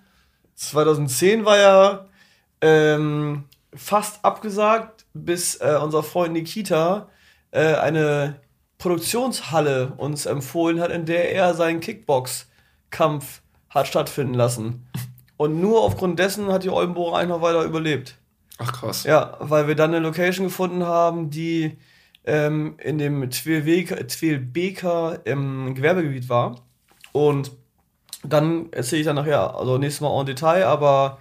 [0.56, 2.06] 2010 war ja
[2.62, 3.44] ähm,
[3.74, 7.10] fast abgesagt, bis äh, unser Freund Nikita
[7.52, 8.40] äh, eine
[8.80, 14.88] Produktionshalle uns empfohlen hat, in der er seinen Kickbox-Kampf hat stattfinden lassen.
[15.42, 18.16] Und nur aufgrund dessen hat die Oldenburg noch weiter überlebt.
[18.60, 19.06] Ach krass.
[19.06, 21.80] Ja, weil wir dann eine Location gefunden haben, die
[22.26, 26.58] ähm, in dem Twilbeker Twilbeker im Gewerbegebiet war.
[27.12, 27.54] Und
[28.24, 31.18] dann erzähle ich dann nachher, also nächstes Mal en Detail, aber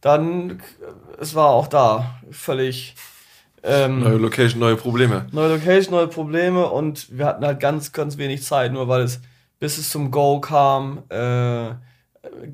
[0.00, 2.96] dann, äh, es war auch da völlig
[3.62, 5.28] ähm, Neue Location, neue Probleme.
[5.30, 9.20] neue Location, neue Probleme und wir hatten halt ganz, ganz wenig Zeit, nur weil es,
[9.60, 11.74] bis es zum Go kam, äh,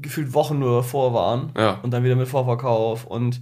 [0.00, 1.78] gefühlt Wochen nur davor waren Ja.
[1.82, 3.40] und dann wieder mit Vorverkauf und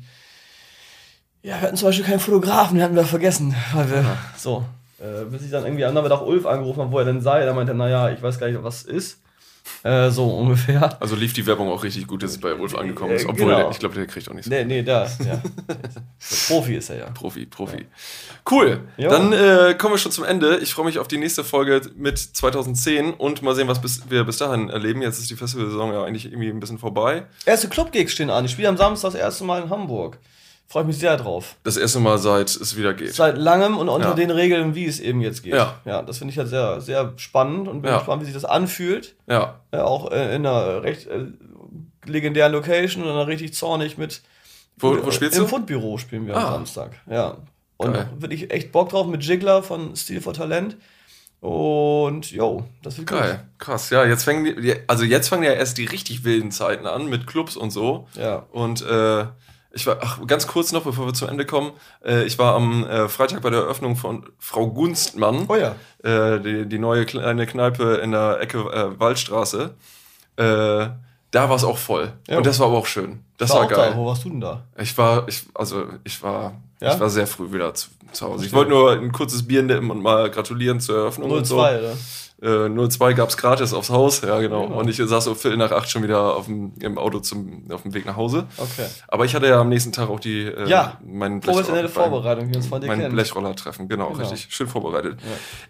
[1.43, 3.55] Ja, wir hatten zum Beispiel keinen Fotografen, den hatten wir vergessen.
[3.75, 4.05] Weil wir,
[4.37, 4.65] so,
[4.99, 7.41] äh, bis ich dann irgendwie am Nachmittag Ulf angerufen habe, wo er denn sei.
[7.41, 9.21] Er meinte, naja, ich weiß gar nicht, was ist.
[9.83, 11.01] Äh, so ungefähr.
[11.01, 13.25] Also lief die Werbung auch richtig gut, dass es bei Ulf angekommen ist.
[13.25, 13.57] Äh, Obwohl, genau.
[13.59, 14.51] der, ich glaube, der kriegt auch nicht so.
[14.51, 15.05] Nee, nee, da.
[15.25, 15.43] Ja.
[16.49, 17.11] Profi ist er ja.
[17.11, 17.87] Profi, Profi.
[18.51, 18.81] Cool.
[18.97, 19.11] Jo.
[19.11, 20.59] Dann äh, kommen wir schon zum Ende.
[20.59, 24.25] Ich freue mich auf die nächste Folge mit 2010 und mal sehen, was bis, wir
[24.25, 25.03] bis dahin erleben.
[25.03, 27.25] Jetzt ist die Festivalsaison ja eigentlich irgendwie ein bisschen vorbei.
[27.47, 28.45] Erste Club-Gigs stehen an.
[28.45, 30.19] Ich spiele am Samstag das erste Mal in Hamburg.
[30.75, 31.55] Freue mich sehr drauf.
[31.63, 33.15] Das erste Mal seit es wieder geht.
[33.15, 34.15] Seit langem und unter Ja.
[34.15, 35.55] den Regeln, wie es eben jetzt geht.
[35.55, 35.77] Ja.
[35.85, 37.99] ja das finde ich halt sehr, sehr spannend und bin Ja.
[37.99, 39.15] gespannt, wie sich das anfühlt.
[39.29, 41.27] Ja, Ja, auch äh, in einer recht äh,
[42.07, 44.23] legendären Location und dann richtig zornig mit.
[44.77, 45.49] Wo- wo spielst Im du?
[45.49, 46.47] Fundbüro spielen wir Ah.
[46.49, 46.91] am Samstag.
[47.09, 47.37] Ja.
[47.77, 48.09] Und Geil.
[48.19, 50.77] wirklich echt Bock drauf mit Jiggler von Stil for Talent.
[51.41, 53.45] Und jo, das wird geil.
[53.59, 53.91] Krass.
[53.91, 57.27] Ja, jetzt fangen die, also jetzt fangen ja erst die richtig wilden Zeiten an mit
[57.29, 58.09] Clubs und so.
[58.15, 58.23] gut.
[58.23, 58.47] Ja.
[58.51, 59.27] Und äh,
[59.75, 61.73] ich war, ach, ganz kurz noch, bevor wir zum Ende kommen,
[62.05, 65.47] äh, ich war am äh, Freitag bei der Eröffnung von Frau Gunstmann.
[65.49, 65.75] Oh ja.
[66.03, 69.75] äh, die, die neue kleine Kneipe in der Ecke äh, Waldstraße.
[70.37, 72.13] Äh, da war es auch voll.
[72.29, 72.37] Ja.
[72.39, 73.21] Und das war aber auch schön.
[73.39, 73.91] Das War war, geil.
[73.91, 73.97] Da.
[73.97, 74.63] Wo warst du denn da?
[74.79, 76.95] Ich war, ich, also ich war, Ja?
[76.95, 78.47] ich war sehr früh wieder zu, zu Hause.
[78.47, 81.57] Ich wollte nur ein kurzes Bier nehmen und mal gratulieren zur Eröffnung und so.
[81.57, 81.97] 02, oder?
[82.45, 84.65] Äh, 02 gab's gratis aufs Haus, ja genau.
[84.67, 84.79] Genau.
[84.79, 87.83] Und ich saß so Viertel nach acht schon wieder auf dem, im Auto zum, auf
[87.83, 88.47] dem Weg nach Hause.
[88.59, 88.87] Okay.
[89.09, 92.57] Aber ich hatte ja am nächsten Tag auch die, äh, Ja, meinen Professionelle Vorbereitung, wie
[92.57, 93.15] uns von dir Mein kennen.
[93.15, 94.19] Blechroller-Treffen, genau, Genau.
[94.21, 94.49] richtig.
[94.55, 95.19] Schön vorbereitet.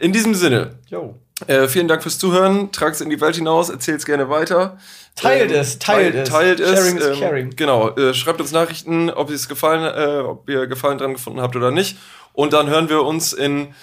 [0.00, 1.14] In diesem Sinne, Jo.
[1.46, 2.72] äh, vielen Dank fürs Zuhören.
[2.72, 4.76] Tragt es in die Welt hinaus, erzählt es gerne weiter.
[5.14, 6.28] Teilt es, teilt es.
[6.28, 6.70] Teilt es.
[6.70, 7.50] Sharing is ähm, caring.
[7.56, 7.90] Genau.
[7.90, 11.70] Äh, schreibt uns Nachrichten, ob es gefallen, äh, ob ihr Gefallen dran gefunden habt oder
[11.70, 11.96] nicht.
[12.32, 13.74] Und dann hören wir uns in,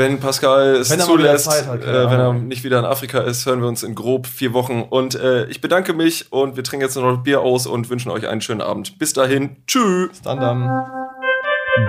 [0.00, 2.48] wenn Pascal es Wenn zulässt, hat, äh, wenn er Ahnung.
[2.48, 4.82] nicht wieder in Afrika ist, hören wir uns in grob vier Wochen.
[4.88, 8.26] Und äh, ich bedanke mich und wir trinken jetzt noch Bier aus und wünschen euch
[8.26, 8.98] einen schönen Abend.
[8.98, 9.56] Bis dahin.
[9.66, 10.22] Tschüss.
[10.22, 10.86] Dann dann.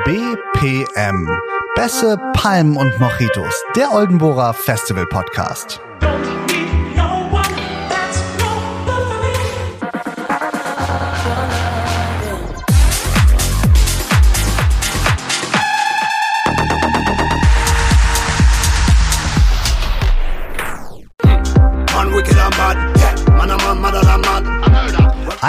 [0.03, 1.29] BPM.
[1.75, 3.63] Bässe, Palmen und Mojitos.
[3.77, 5.79] Der Oldenburger Festival Podcast.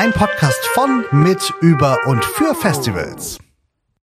[0.02, 3.38] Ein Podcast von, mit, über und für Festivals.